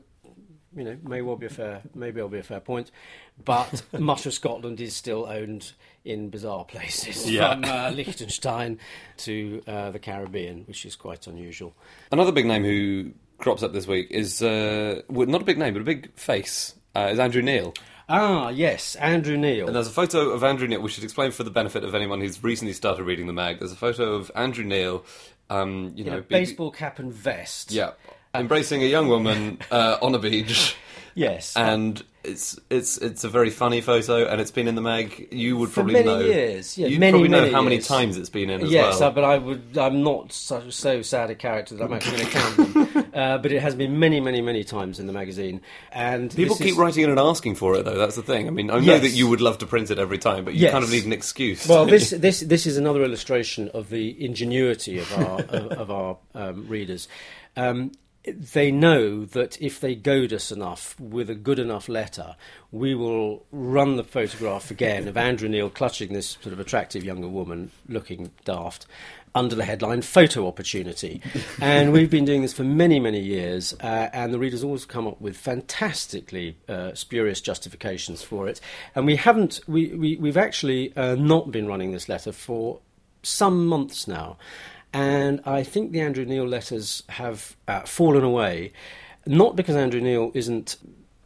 you 0.77 0.85
know, 0.85 0.97
may 1.03 1.23
well 1.23 1.37
be 1.37 1.47
a 1.47 1.51
fair, 1.51 1.83
maybe 1.95 2.19
it'll 2.19 2.29
be 2.29 2.39
a 2.39 2.43
fair 2.43 2.61
point, 2.61 2.91
but 3.45 3.83
much 3.99 4.27
of 4.27 4.35
Scotland 4.35 4.81
is 4.81 4.95
still 4.97 5.27
owned 5.27 5.73
in 6.05 6.31
bizarre 6.31 6.65
places, 6.65 7.31
Yeah. 7.31 7.53
from 7.55 7.65
uh, 7.65 7.91
Liechtenstein 7.91 8.79
to 9.19 9.63
uh, 9.67 9.91
the 9.91 9.99
Caribbean, 9.99 10.63
which 10.65 10.85
is 10.85 10.97
quite 10.97 11.27
unusual. 11.27 11.75
Another 12.11 12.33
big 12.33 12.47
name 12.47 12.65
who 12.65 13.13
crops 13.39 13.63
up 13.63 13.73
this 13.73 13.87
week 13.87 14.09
is 14.11 14.43
uh, 14.43 15.03
well, 15.09 15.27
not 15.27 15.43
a 15.43 15.45
big 15.45 15.59
name, 15.59 15.75
but 15.75 15.81
a 15.83 15.85
big 15.85 16.13
face. 16.15 16.75
Uh, 16.95 17.09
is 17.13 17.19
Andrew 17.19 17.41
Neil. 17.43 17.73
Ah, 18.09 18.51
yes, 18.51 18.97
Andrew 18.97 19.39
Neil. 19.39 19.67
And 19.67 19.75
there's 19.75 19.87
a 19.87 19.93
photo 19.93 20.31
of 20.31 20.45
Andrew 20.45 20.69
Neil. 20.69 20.81
We 20.83 20.91
should 20.91 21.05
explain 21.05 21.31
for 21.31 21.43
the 21.45 21.51
benefit 21.51 21.85
of 21.85 21.95
anyone 21.95 22.21
who's 22.21 22.43
recently 22.45 22.75
started 22.75 23.05
reading 23.05 23.27
the 23.27 23.33
mag. 23.33 23.59
There's 23.61 23.73
a 23.73 23.77
photo 23.77 24.15
of 24.15 24.31
Andrew 24.35 24.65
Neil. 24.65 25.05
Um, 25.49 25.93
you 25.95 26.05
in 26.05 26.11
know, 26.11 26.17
big- 26.21 26.29
baseball 26.29 26.71
cap 26.71 26.99
and 26.99 27.13
vest. 27.13 27.73
Yeah, 27.73 27.93
embracing 28.35 28.83
a 28.83 28.87
young 28.87 29.09
woman 29.09 29.59
uh, 29.71 29.99
on 30.03 30.14
a 30.14 30.18
beach, 30.18 30.77
Yes. 31.14 31.57
and 31.57 32.03
it's 32.25 32.59
it's 32.71 32.99
it's 32.99 33.25
a 33.25 33.29
very 33.29 33.51
funny 33.51 33.81
photo, 33.81 34.25
and 34.27 34.40
it's 34.40 34.53
been 34.53 34.68
in 34.68 34.77
the 34.77 34.81
mag. 34.81 35.29
You 35.33 35.57
would 35.59 35.71
For 35.71 35.75
probably 35.83 35.95
many 35.95 36.07
know. 36.07 36.21
years, 36.21 36.79
yeah, 36.79 36.88
many, 36.97 37.11
probably 37.11 37.29
know 37.29 37.40
many 37.40 37.53
how 37.53 37.62
many 37.62 37.75
years. 37.77 37.88
times 37.88 38.16
it's 38.16 38.31
been 38.31 38.49
in 38.49 38.62
as 38.62 38.71
yes, 38.71 39.01
well. 39.01 39.09
uh, 39.11 39.12
but 39.12 39.25
I 39.25 39.38
would. 39.38 39.77
I'm 39.77 40.03
not 40.05 40.33
so, 40.33 40.71
so 40.71 41.03
sad 41.03 41.31
a 41.31 41.35
character 41.35 41.75
that 41.75 41.85
I'm 41.85 41.92
actually 41.92 42.18
going 42.18 42.27
to 42.27 42.33
count 42.33 42.57
them. 42.75 42.88
Uh, 43.12 43.37
but 43.37 43.53
it 43.53 43.61
has 43.61 43.75
been 43.75 43.99
many, 43.99 44.21
many, 44.23 44.40
many 44.40 44.64
times 44.64 44.99
in 44.99 45.07
the 45.07 45.12
magazine, 45.12 45.61
and 45.92 46.35
People 46.35 46.57
keep 46.57 46.68
is- 46.68 46.77
writing 46.79 47.05
in 47.05 47.11
and 47.11 47.21
asking 47.21 47.55
for 47.57 47.75
it, 47.75 47.85
though. 47.85 47.99
That's 47.99 48.16
the 48.16 48.23
thing. 48.23 48.47
I 48.49 48.51
mean, 48.51 48.71
I 48.71 48.77
know 48.77 48.95
Yes. 48.95 49.03
that 49.03 49.11
you 49.11 49.29
would 49.29 49.42
love 49.42 49.59
to 49.59 49.66
print 49.66 49.90
it 49.90 49.99
every 49.99 50.16
time, 50.16 50.47
but 50.47 50.55
you 50.55 50.61
Yes. 50.61 50.73
kind 50.73 50.83
of 50.83 50.90
need 50.90 51.05
an 51.05 51.12
excuse. 51.12 51.68
Well, 51.68 51.85
this 51.85 52.09
this 52.27 52.40
this 52.40 52.64
is 52.66 52.79
another 52.79 53.03
illustration 53.05 53.68
of 53.75 53.90
the 53.90 54.25
ingenuity 54.25 54.99
of 54.99 55.12
our 55.18 55.40
of, 55.42 55.73
of 55.73 55.90
our 55.90 56.16
um, 56.35 56.66
readers. 56.68 57.07
Um, 57.55 57.92
they 58.25 58.71
know 58.71 59.25
that 59.25 59.61
if 59.61 59.81
they 59.81 59.95
goad 59.95 60.33
us 60.33 60.53
enough 60.53 60.99
with 61.01 61.29
a 61.29 61.35
good 61.35 61.59
enough 61.59 61.89
letter, 61.89 62.37
we 62.71 62.95
will 62.95 63.45
run 63.51 63.97
the 63.97 64.05
photograph 64.05 64.71
again 64.71 65.09
of 65.09 65.17
Andrew 65.17 65.49
Neil 65.49 65.69
clutching 65.69 66.13
this 66.13 66.39
sort 66.41 66.53
of 66.53 66.61
attractive 66.61 67.05
younger 67.05 67.29
woman 67.29 67.71
looking 67.89 68.31
daft 68.45 68.87
under 69.35 69.55
the 69.55 69.65
headline 69.65 70.03
photo 70.03 70.47
opportunity. 70.47 71.21
and 71.61 71.93
we've 71.93 72.11
been 72.11 72.25
doing 72.25 72.43
this 72.43 72.53
for 72.53 72.65
many, 72.65 73.01
many 73.01 73.21
years, 73.21 73.75
uh, 73.81 74.09
and 74.13 74.33
the 74.33 74.39
readers 74.39 74.63
always 74.63 74.85
come 74.85 75.07
up 75.07 75.21
with 75.21 75.37
fantastically 75.37 76.57
uh, 76.69 76.95
spurious 76.95 77.41
justifications 77.41 78.23
for 78.23 78.47
it. 78.47 78.61
And 78.95 79.07
we 79.07 79.17
haven't, 79.17 79.61
we, 79.67 79.95
we, 79.95 80.17
we've 80.17 80.37
actually 80.37 80.95
uh, 80.97 81.15
not 81.15 81.51
been 81.51 81.67
running 81.67 81.93
this 81.93 82.09
letter 82.09 82.33
for 82.33 82.81
some 83.23 83.67
months 83.67 84.07
now. 84.07 84.37
And 84.92 85.40
I 85.46 85.62
think 85.62 85.92
the 85.92 86.00
Andrew 86.00 86.24
Neil 86.24 86.46
letters 86.46 87.02
have 87.09 87.57
uh, 87.66 87.81
fallen 87.81 88.24
away, 88.24 88.72
not 89.26 89.57
because 89.57 89.74
Andrew 89.74 90.00
Neil 90.00 90.31
isn't 90.35 90.76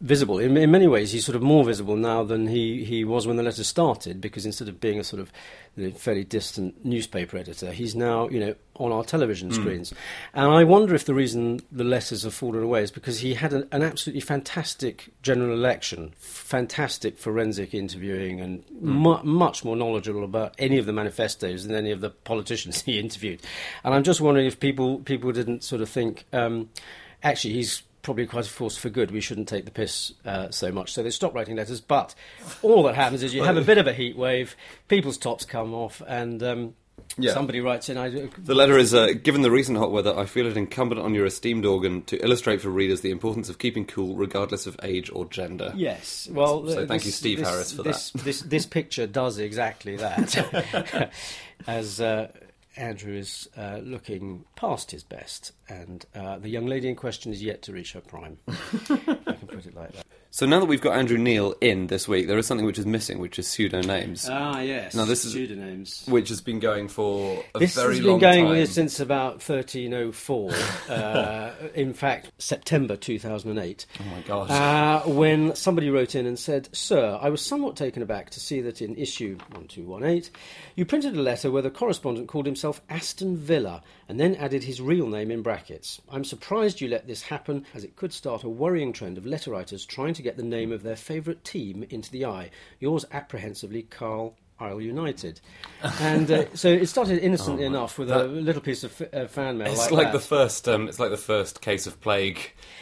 visible. 0.01 0.39
In, 0.39 0.57
in 0.57 0.71
many 0.71 0.87
ways, 0.87 1.13
he's 1.13 1.25
sort 1.25 1.37
of 1.37 1.43
more 1.43 1.65
visible 1.65 1.97
now 1.97 2.23
than 2.23 2.49
he, 2.49 2.85
he 2.85 3.05
was 3.05 3.27
when 3.27 3.37
the 3.37 3.43
letters 3.43 3.67
started, 3.67 4.21
because 4.21 4.45
instead 4.45 4.69
of 4.69 4.81
being 4.81 4.99
a 4.99 5.05
sort 5.05 5.21
of 5.21 5.33
you 5.75 5.87
know, 5.87 5.93
fairly 5.93 6.25
distant 6.25 6.85
newspaper 6.85 7.39
editor, 7.39 7.73
he's 7.73 7.95
now, 7.95 8.29
you 8.29 8.39
know, 8.39 8.55
on 8.77 8.93
our 8.93 9.05
television 9.05 9.51
screens. 9.51 9.95
And 10.35 10.51
I 10.51 10.65
wonder 10.65 10.95
if 10.95 11.07
the 11.07 11.15
reason 11.15 11.61
the 11.73 11.85
letters 11.85 12.25
have 12.25 12.35
fallen 12.35 12.63
away 12.63 12.83
is 12.83 12.91
because 12.91 13.21
he 13.21 13.35
had 13.35 13.55
an, 13.55 13.67
an 13.73 13.83
absolutely 13.83 14.21
fantastic 14.21 15.09
general 15.23 15.55
election, 15.55 16.13
fantastic 16.19 17.17
forensic 17.19 17.73
interviewing, 17.73 18.41
and 18.41 18.65
mu- 18.79 19.23
much 19.23 19.65
more 19.65 19.77
knowledgeable 19.77 20.25
about 20.25 20.55
any 20.59 20.77
of 20.77 20.85
the 20.85 20.93
manifestos 20.93 21.65
than 21.65 21.75
any 21.75 21.91
of 21.91 22.03
the 22.03 22.11
politicians 22.11 22.83
he 22.83 22.99
interviewed. 22.99 23.41
And 23.83 23.95
I'm 23.95 24.03
just 24.03 24.21
wondering 24.21 24.47
if 24.47 24.61
people 24.61 24.99
people 24.99 25.33
didn't 25.33 25.65
sort 25.65 25.81
of 25.81 25.89
think, 25.89 26.27
um, 26.35 26.69
actually, 27.23 27.55
he's 27.55 27.83
probably 28.07 28.25
quite 28.27 28.47
a 28.47 28.51
force 28.51 28.77
for 28.79 28.89
good. 28.89 29.11
We 29.11 29.21
shouldn't 29.21 29.49
take 29.49 29.65
the 29.67 29.71
piss 29.71 30.13
uh, 30.25 30.51
so 30.51 30.73
much. 30.73 30.93
So 30.95 31.03
they 31.03 31.11
stopped 31.11 31.35
writing 31.35 31.57
letters. 31.57 31.81
But 31.83 32.15
all 32.63 32.83
that 32.85 32.95
happens 32.95 33.23
is 33.23 33.35
you 33.35 33.43
have 33.43 33.57
a 33.59 33.63
bit 33.63 33.77
of 33.79 33.87
a 33.87 33.93
heat 33.93 34.17
wave, 34.17 34.57
people's 34.89 35.19
tops 35.19 35.45
come 35.45 35.75
off, 35.75 36.01
and 36.07 36.41
um, 36.43 36.75
Yeah. 37.19 37.35
somebody 37.35 37.61
writes 37.61 37.89
in. 37.89 37.99
I, 37.99 38.29
The 38.39 38.55
letter 38.55 38.79
is 38.79 38.95
uh, 38.95 39.09
Given 39.23 39.43
the 39.43 39.51
recent 39.51 39.77
hot 39.77 39.91
weather, 39.91 40.17
I 40.17 40.25
feel 40.25 40.47
it 40.47 40.57
incumbent 40.57 41.01
on 41.01 41.15
your 41.15 41.27
esteemed 41.27 41.67
organ 41.67 42.03
to 42.03 42.17
illustrate 42.25 42.61
for 42.63 42.71
readers 42.71 43.01
the 43.01 43.11
importance 43.11 43.49
of 43.49 43.59
keeping 43.59 43.85
cool 43.85 44.15
regardless 44.17 44.67
of 44.67 44.77
age 44.85 45.11
or 45.13 45.25
gender. 45.27 45.73
Yes. 45.77 46.29
Well, 46.31 46.67
So 46.69 46.83
uh, 46.83 46.87
thank 46.87 47.03
this- 47.03 47.07
you, 47.07 47.13
Steve 47.13 47.39
this- 47.41 47.49
Harris, 47.49 47.73
for 47.73 47.83
this, 47.83 48.11
that. 48.13 48.23
This 48.25 48.41
this 48.43 48.67
picture 48.67 49.07
does 49.09 49.39
exactly 49.39 49.97
that, 49.97 51.11
as 51.67 52.01
uh, 52.01 52.31
Andrew 52.77 53.15
is 53.15 53.49
uh, 53.57 53.81
looking 53.83 54.45
past 54.55 54.91
his 54.91 55.03
best, 55.03 55.53
and 55.69 56.05
uh, 56.15 56.39
the 56.39 56.49
young 56.49 56.67
lady 56.67 56.89
in 56.89 56.97
question 56.97 57.33
is 57.33 57.43
yet 57.43 57.63
to 57.63 57.73
reach 57.73 57.93
her 57.93 58.01
prime. 58.01 58.39
I 58.49 58.55
can 59.33 59.49
put 59.49 59.67
it 59.67 59.75
like 59.75 59.93
that. 59.93 60.07
So 60.37 60.45
now 60.45 60.61
that 60.61 60.67
we've 60.67 60.83
got 60.83 60.99
Andrew 60.99 61.17
Neil 61.17 61.55
in 61.63 61.87
this 61.87 62.07
week, 62.07 62.27
there 62.27 62.37
is 62.37 62.47
something 62.47 62.67
which 62.67 62.79
is 62.79 62.85
missing, 62.85 63.21
which 63.21 63.39
is 63.39 63.47
pseudonames, 63.47 64.29
Ah, 64.31 64.61
yes. 64.61 64.95
Now, 64.95 65.07
this 65.07 65.25
is- 65.25 65.33
pseudonyms. 65.33 66.03
which 66.07 66.29
has 66.29 66.43
been 66.43 66.61
going 66.61 66.89
for 66.89 67.43
a 67.55 67.59
This 67.59 67.75
very 67.75 67.97
has 67.97 68.05
long 68.05 68.19
been 68.21 68.31
going 68.33 68.45
time. 68.45 68.59
with 68.59 68.71
since 68.71 69.01
about 69.01 69.41
1304. 69.41 70.53
uh, 70.91 71.53
in 71.75 71.95
fact, 71.95 72.33
September 72.37 72.97
2008. 72.97 73.87
oh 73.99 74.05
my 74.15 74.21
gosh. 74.29 74.51
Uh, 74.51 75.09
when 75.09 75.55
somebody 75.57 75.89
wrote 75.89 76.15
in 76.15 76.27
and 76.27 76.39
said, 76.39 76.69
Sir, 76.71 77.19
I 77.19 77.31
was 77.31 77.41
somewhat 77.41 77.75
taken 77.75 78.03
aback 78.03 78.29
to 78.33 78.39
see 78.39 78.61
that 78.61 78.83
in 78.83 78.95
issue 78.97 79.39
1218 79.53 80.31
you 80.75 80.85
printed 80.85 81.17
a 81.17 81.23
letter 81.23 81.51
where 81.51 81.63
the 81.63 81.71
correspondent 81.71 82.29
called 82.29 82.45
himself 82.45 82.83
Aston 82.91 83.39
Villa 83.39 83.83
and 84.07 84.21
then 84.21 84.35
added 84.37 84.65
his 84.65 84.83
real 84.83 85.07
name 85.09 85.31
in 85.31 85.41
brackets. 85.41 85.99
I'm 86.11 86.25
surprised 86.25 86.83
you 86.83 86.89
let 86.89 87.07
this 87.07 87.23
happen, 87.23 87.65
as 87.75 87.85
it 87.85 87.97
could 87.97 88.13
start 88.13 88.45
a 88.45 88.51
worrying 88.51 88.93
trend 88.93 89.17
of 89.17 89.25
letter 89.25 89.51
writers 89.51 89.87
trying 89.87 90.13
to 90.15 90.26
get 90.27 90.37
the 90.37 90.43
name 90.43 90.73
of 90.73 90.83
their 90.83 90.97
favourite 90.97 91.45
team 91.45 91.85
into 91.91 92.11
the 92.11 92.25
eye. 92.25 92.51
Yours 92.81 93.05
apprehensively, 93.13 93.83
Carl. 93.83 94.35
Isle 94.59 94.81
United, 94.81 95.43
and 96.01 96.31
uh, 96.31 96.45
so 96.55 96.71
it 96.71 96.87
started 96.87 97.19
innocently 97.19 97.67
enough 97.67 97.99
with 97.99 98.11
a 98.11 98.25
little 98.25 98.63
piece 98.63 98.85
of 98.85 99.03
f- 99.03 99.13
uh, 99.13 99.27
fan 99.27 99.59
mail. 99.59 99.69
Oh 99.69 99.73
it's 99.73 99.83
like, 99.83 99.91
like, 99.93 100.07
that. 100.07 100.13
the 100.15 100.21
first. 100.25 100.67
Um, 100.67 100.89
it's 100.89 100.99
like 100.99 101.11
the 101.11 101.19
first 101.19 101.61
case 101.61 101.87
of 101.87 102.01
plague. 102.01 102.39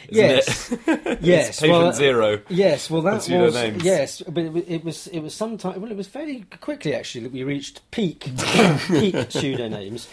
Isn't 0.08 0.24
Yes, 0.24 0.70
It? 0.86 1.18
yes. 1.20 1.60
Patient 1.60 1.72
well, 1.72 1.88
uh, 1.88 1.92
zero. 1.92 2.40
Yes, 2.48 2.88
well, 2.88 3.02
that 3.02 3.14
was 3.28 3.28
names. 3.28 3.82
yes, 3.82 4.22
but 4.22 4.44
it, 4.44 4.64
it 4.68 4.84
was 4.84 5.08
it 5.08 5.18
was 5.18 5.34
sometime. 5.34 5.80
Well, 5.80 5.90
it 5.90 5.96
was 5.96 6.06
fairly 6.06 6.44
quickly 6.60 6.94
actually 6.94 7.22
that 7.24 7.32
we 7.32 7.42
reached 7.42 7.80
peak 7.90 8.20
peak 8.20 9.16
pseudonames. 9.34 10.06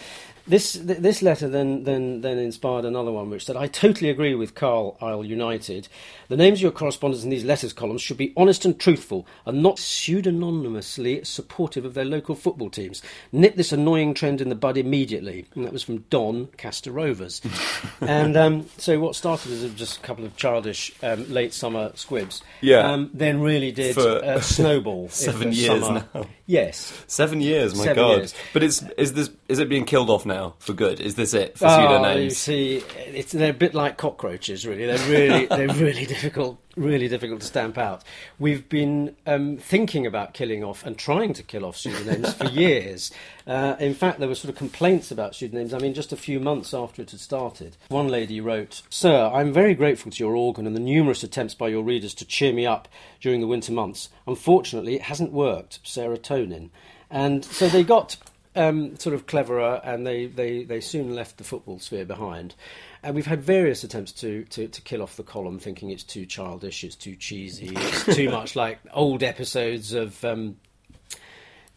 This 0.46 0.72
th- 0.72 0.98
this 0.98 1.22
letter 1.22 1.48
then 1.48 1.84
then 1.84 2.20
then 2.20 2.38
inspired 2.38 2.84
another 2.84 3.12
one, 3.12 3.30
which 3.30 3.44
said, 3.44 3.56
"I 3.56 3.68
totally 3.68 4.10
agree 4.10 4.34
with 4.34 4.54
Carl 4.54 4.96
Isle 5.00 5.24
United. 5.24 5.86
The 6.28 6.36
names 6.36 6.58
of 6.58 6.62
your 6.62 6.72
correspondents 6.72 7.22
in 7.24 7.30
these 7.30 7.44
letters 7.44 7.72
columns 7.72 8.02
should 8.02 8.16
be 8.16 8.32
honest 8.36 8.64
and 8.64 8.78
truthful, 8.78 9.26
and 9.46 9.62
not 9.62 9.78
pseudonymously 9.78 11.24
supportive 11.24 11.84
of 11.84 11.94
their 11.94 12.04
local 12.04 12.34
football 12.34 12.70
teams. 12.70 13.02
Nip 13.30 13.54
this 13.56 13.72
annoying 13.72 14.14
trend 14.14 14.40
in 14.40 14.48
the 14.48 14.54
bud 14.54 14.76
immediately." 14.76 15.46
And 15.54 15.64
that 15.64 15.72
was 15.72 15.82
from 15.82 15.98
Don 16.10 16.46
Castor 16.56 16.90
Rovers. 16.90 17.40
and 18.00 18.36
um, 18.36 18.66
so 18.78 18.98
what 18.98 19.14
started 19.14 19.52
as 19.52 19.72
just 19.74 19.98
a 19.98 20.00
couple 20.00 20.24
of 20.24 20.36
childish 20.36 20.92
um, 21.02 21.30
late 21.32 21.54
summer 21.54 21.92
squibs, 21.94 22.42
Yeah. 22.60 22.90
um, 22.92 23.10
then 23.14 23.40
really 23.40 23.72
did 23.72 23.96
uh, 23.98 24.40
snowball 24.40 25.08
seven 25.10 25.52
years 25.52 25.84
summer. 25.84 26.04
now. 26.14 26.26
Yes. 26.52 26.92
Seven 27.06 27.40
years, 27.40 27.74
my 27.74 27.84
Seven 27.84 27.96
god! 28.04 28.16
years. 28.18 28.34
But 28.52 28.62
it's 28.62 28.82
is 28.98 29.14
this 29.14 29.30
is 29.48 29.58
it 29.58 29.70
being 29.70 29.86
killed 29.86 30.10
off 30.10 30.26
now 30.26 30.54
for 30.58 30.74
good? 30.74 31.00
Is 31.00 31.14
this 31.14 31.32
it 31.32 31.56
for 31.56 31.66
Oh, 31.66 31.80
you 31.80 31.86
pseudonames? 32.28 32.32
see, 32.32 32.82
it's, 33.06 33.32
they're 33.32 33.50
a 33.52 33.54
bit 33.54 33.72
like 33.74 33.96
cockroaches, 33.96 34.66
really. 34.66 34.84
They're 34.84 35.08
really, 35.08 35.46
they're 35.46 35.68
really 35.74 36.04
difficult, 36.14 36.58
really 36.76 37.08
difficult 37.08 37.40
to 37.40 37.46
stamp 37.46 37.78
out. 37.78 38.02
We've 38.38 38.68
been 38.68 39.16
um, 39.26 39.58
thinking 39.58 40.06
about 40.06 40.34
killing 40.34 40.64
off 40.64 40.84
and 40.84 40.96
trying 40.96 41.32
to 41.34 41.42
kill 41.42 41.64
off 41.64 41.76
pseudonyms 41.76 42.34
for 42.34 42.44
years. 42.48 43.10
Uh, 43.46 43.76
in 43.78 43.94
fact, 43.94 44.18
there 44.18 44.28
were 44.28 44.34
sort 44.34 44.50
of 44.50 44.56
complaints 44.56 45.10
about 45.10 45.34
pseudonyms. 45.34 45.74
I 45.74 45.78
mean, 45.78 45.94
just 45.94 46.12
a 46.12 46.16
few 46.16 46.40
months 46.40 46.72
after 46.72 47.02
it 47.02 47.10
had 47.10 47.20
started, 47.20 47.76
one 47.88 48.08
lady 48.08 48.40
wrote, 48.40 48.82
"Sir, 48.88 49.30
I'm 49.32 49.52
very 49.52 49.74
grateful 49.74 50.10
to 50.12 50.24
your 50.24 50.34
organ 50.34 50.66
and 50.66 50.76
the 50.76 50.80
numerous 50.80 51.22
attempts 51.22 51.54
by 51.54 51.68
your 51.68 51.82
readers 51.82 52.14
to 52.14 52.24
cheer 52.24 52.52
me 52.52 52.66
up 52.66 52.88
during 53.20 53.40
the 53.40 53.46
winter 53.46 53.72
months. 53.72 54.08
Unfortunately, 54.26 54.94
it 54.94 55.02
hasn't 55.02 55.32
worked. 55.32 55.82
Serotonin." 55.84 56.70
And 57.10 57.44
so 57.44 57.68
they 57.68 57.84
got 57.84 58.16
um, 58.54 58.98
sort 58.98 59.14
of 59.14 59.26
cleverer, 59.26 59.80
and 59.84 60.06
they, 60.06 60.26
they, 60.26 60.64
they 60.64 60.80
soon 60.80 61.14
left 61.14 61.38
the 61.38 61.44
football 61.44 61.78
sphere 61.78 62.04
behind. 62.04 62.54
And 63.02 63.14
we've 63.14 63.26
had 63.26 63.42
various 63.42 63.82
attempts 63.82 64.12
to, 64.12 64.44
to, 64.44 64.68
to 64.68 64.80
kill 64.82 65.02
off 65.02 65.16
the 65.16 65.24
column, 65.24 65.58
thinking 65.58 65.90
it's 65.90 66.04
too 66.04 66.24
childish, 66.24 66.84
it's 66.84 66.94
too 66.94 67.16
cheesy, 67.16 67.72
it's 67.74 68.04
too 68.16 68.30
much 68.30 68.54
like 68.54 68.78
old 68.92 69.22
episodes 69.22 69.92
of 69.92 70.24
um, 70.24 70.56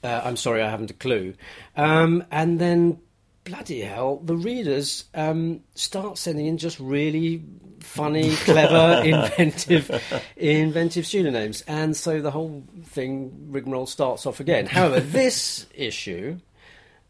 uh, 0.05 0.21
I'm 0.23 0.37
sorry, 0.37 0.61
I 0.61 0.69
haven't 0.69 0.91
a 0.91 0.95
clue. 0.95 1.33
Um, 1.75 2.23
and 2.29 2.59
then, 2.59 2.99
bloody 3.43 3.81
hell, 3.81 4.21
the 4.23 4.37
readers 4.37 5.05
um, 5.15 5.61
start 5.73 6.17
sending 6.17 6.45
in 6.45 6.57
just 6.57 6.79
really 6.79 7.43
funny, 7.79 8.35
clever, 8.35 9.03
inventive, 9.05 9.89
inventive 10.37 11.07
pseudonyms, 11.07 11.63
and 11.67 11.97
so 11.97 12.21
the 12.21 12.31
whole 12.31 12.63
thing 12.83 13.47
rigmarole 13.49 13.87
starts 13.87 14.25
off 14.27 14.39
again. 14.39 14.67
However, 14.67 14.99
this 14.99 15.65
issue. 15.73 16.39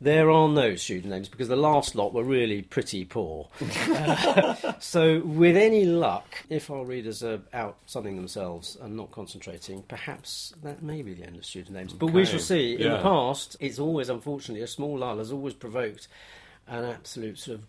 There 0.05 0.29
are 0.29 0.47
no 0.47 0.75
pseudonyms 0.75 1.29
because 1.29 1.47
the 1.47 1.55
last 1.55 1.95
lot 1.95 2.13
were 2.13 2.23
really 2.23 2.61
pretty 2.61 3.05
poor. 3.05 3.47
Uh, 3.95 4.73
so, 4.79 5.21
with 5.21 5.55
any 5.55 5.85
luck, 5.85 6.43
if 6.49 6.69
our 6.69 6.83
readers 6.83 7.23
are 7.23 7.39
out 7.53 7.77
sunning 7.85 8.15
themselves 8.15 8.77
and 8.81 8.95
not 8.95 9.09
concentrating, 9.11 9.81
perhaps 9.83 10.53
that 10.63 10.83
may 10.83 11.01
be 11.01 11.13
the 11.13 11.23
end 11.23 11.37
of 11.37 11.45
pseudonyms. 11.45 11.93
But 11.93 12.07
we 12.07 12.25
shall 12.25 12.39
see. 12.39 12.73
In 12.73 12.91
the 12.91 12.99
past, 12.99 13.55
it's 13.59 13.79
always, 13.79 14.09
unfortunately, 14.09 14.61
a 14.63 14.67
small 14.67 14.97
lull 14.99 15.17
has 15.17 15.31
always 15.31 15.53
provoked 15.53 16.07
an 16.67 16.83
absolute 16.83 17.39
sort 17.39 17.59
of 17.59 17.63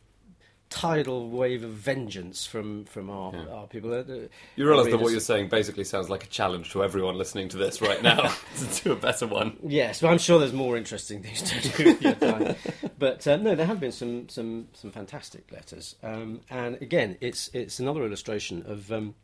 tidal 0.76 1.30
wave 1.30 1.64
of 1.64 1.70
vengeance 1.70 2.44
from 2.44 2.84
from 2.84 3.08
our, 3.08 3.34
our 3.50 3.66
people. 3.66 3.94
Uh, 3.94 4.00
uh, 4.00 4.28
You 4.56 4.68
realise 4.68 4.90
that 4.90 5.00
what 5.00 5.10
you're 5.10 5.20
saying 5.20 5.48
basically 5.48 5.84
sounds 5.84 6.10
like 6.10 6.22
a 6.22 6.26
challenge 6.26 6.70
to 6.72 6.84
everyone 6.84 7.16
listening 7.16 7.48
to 7.48 7.56
this 7.56 7.80
right 7.80 8.02
now 8.02 8.28
to 8.58 8.84
do 8.84 8.92
a 8.92 8.96
better 8.96 9.26
one. 9.26 9.56
Yes, 9.66 10.02
but 10.02 10.08
I'm 10.08 10.18
sure 10.18 10.38
there's 10.38 10.52
more 10.52 10.76
interesting 10.76 11.22
things 11.22 11.40
to 11.42 11.68
do 11.70 11.84
with 11.84 12.02
your 12.02 12.14
time. 12.14 12.56
But 12.98 13.26
uh, 13.26 13.36
no, 13.36 13.54
there 13.54 13.66
have 13.66 13.80
been 13.80 13.92
some 13.92 14.28
some 14.28 14.68
some 14.74 14.90
fantastic 14.90 15.50
letters, 15.52 15.96
um, 16.02 16.40
and 16.50 16.80
again, 16.82 17.16
it's 17.20 17.48
it's 17.54 17.78
another 17.78 18.04
illustration 18.04 18.62
of. 18.66 18.92
Um, 18.92 19.14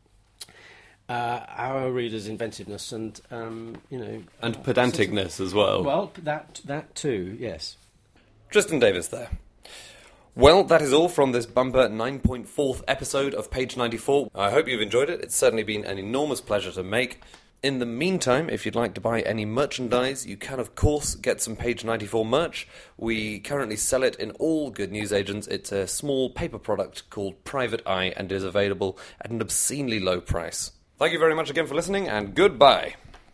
uh, 1.09 1.45
our 1.49 1.91
readers' 1.91 2.29
inventiveness 2.29 2.93
and 2.93 3.19
um, 3.29 3.75
you 3.89 3.99
know 3.99 4.23
And 4.41 4.55
uh, 4.55 4.59
pedanticness 4.59 5.41
as 5.41 5.53
well. 5.53 5.83
Well, 5.83 6.11
that 6.23 6.61
that 6.65 6.95
too, 6.95 7.35
yes. 7.39 7.75
Tristan 8.49 8.79
Davies 8.79 9.09
there. 9.09 9.29
Well, 10.35 10.63
that 10.63 10.81
is 10.81 10.93
all 10.93 11.09
from 11.09 11.31
this 11.31 11.45
bumper 11.45 11.87
9.4th 11.87 12.81
episode 12.87 13.35
of 13.35 13.51
Page 13.51 13.77
94. 13.77 14.31
I 14.33 14.49
hope 14.49 14.67
you've 14.67 14.81
enjoyed 14.81 15.11
it. 15.11 15.21
It's 15.21 15.35
certainly 15.35 15.61
been 15.61 15.85
an 15.85 15.99
enormous 15.99 16.41
pleasure 16.41 16.71
to 16.71 16.81
make. 16.81 17.21
In 17.61 17.77
the 17.77 17.85
meantime, 17.85 18.49
if 18.49 18.65
you'd 18.65 18.73
like 18.73 18.95
to 18.95 19.01
buy 19.01 19.21
any 19.21 19.45
merchandise, 19.45 20.25
you 20.25 20.35
can, 20.35 20.59
of 20.59 20.73
course, 20.73 21.13
get 21.13 21.39
some 21.39 21.55
Page 21.55 21.85
94 21.85 22.25
merch. 22.25 22.67
We 22.97 23.41
currently 23.41 23.75
sell 23.75 24.01
it 24.01 24.15
in 24.15 24.31
all 24.31 24.71
good 24.71 24.91
newsagents. 24.91 25.45
It's 25.45 25.71
a 25.71 25.85
small 25.85 26.31
paper 26.31 26.57
product 26.57 27.11
called 27.11 27.43
Private 27.43 27.85
Eye 27.85 28.11
and 28.17 28.31
is 28.31 28.43
available 28.43 28.97
at 29.21 29.29
an 29.29 29.39
obscenely 29.39 29.99
low 29.99 30.19
price. 30.19 30.71
Thank 30.97 31.13
you 31.13 31.19
very 31.19 31.35
much 31.35 31.51
again 31.51 31.67
for 31.67 31.75
listening, 31.75 32.09
and 32.09 32.33
goodbye. 32.33 32.95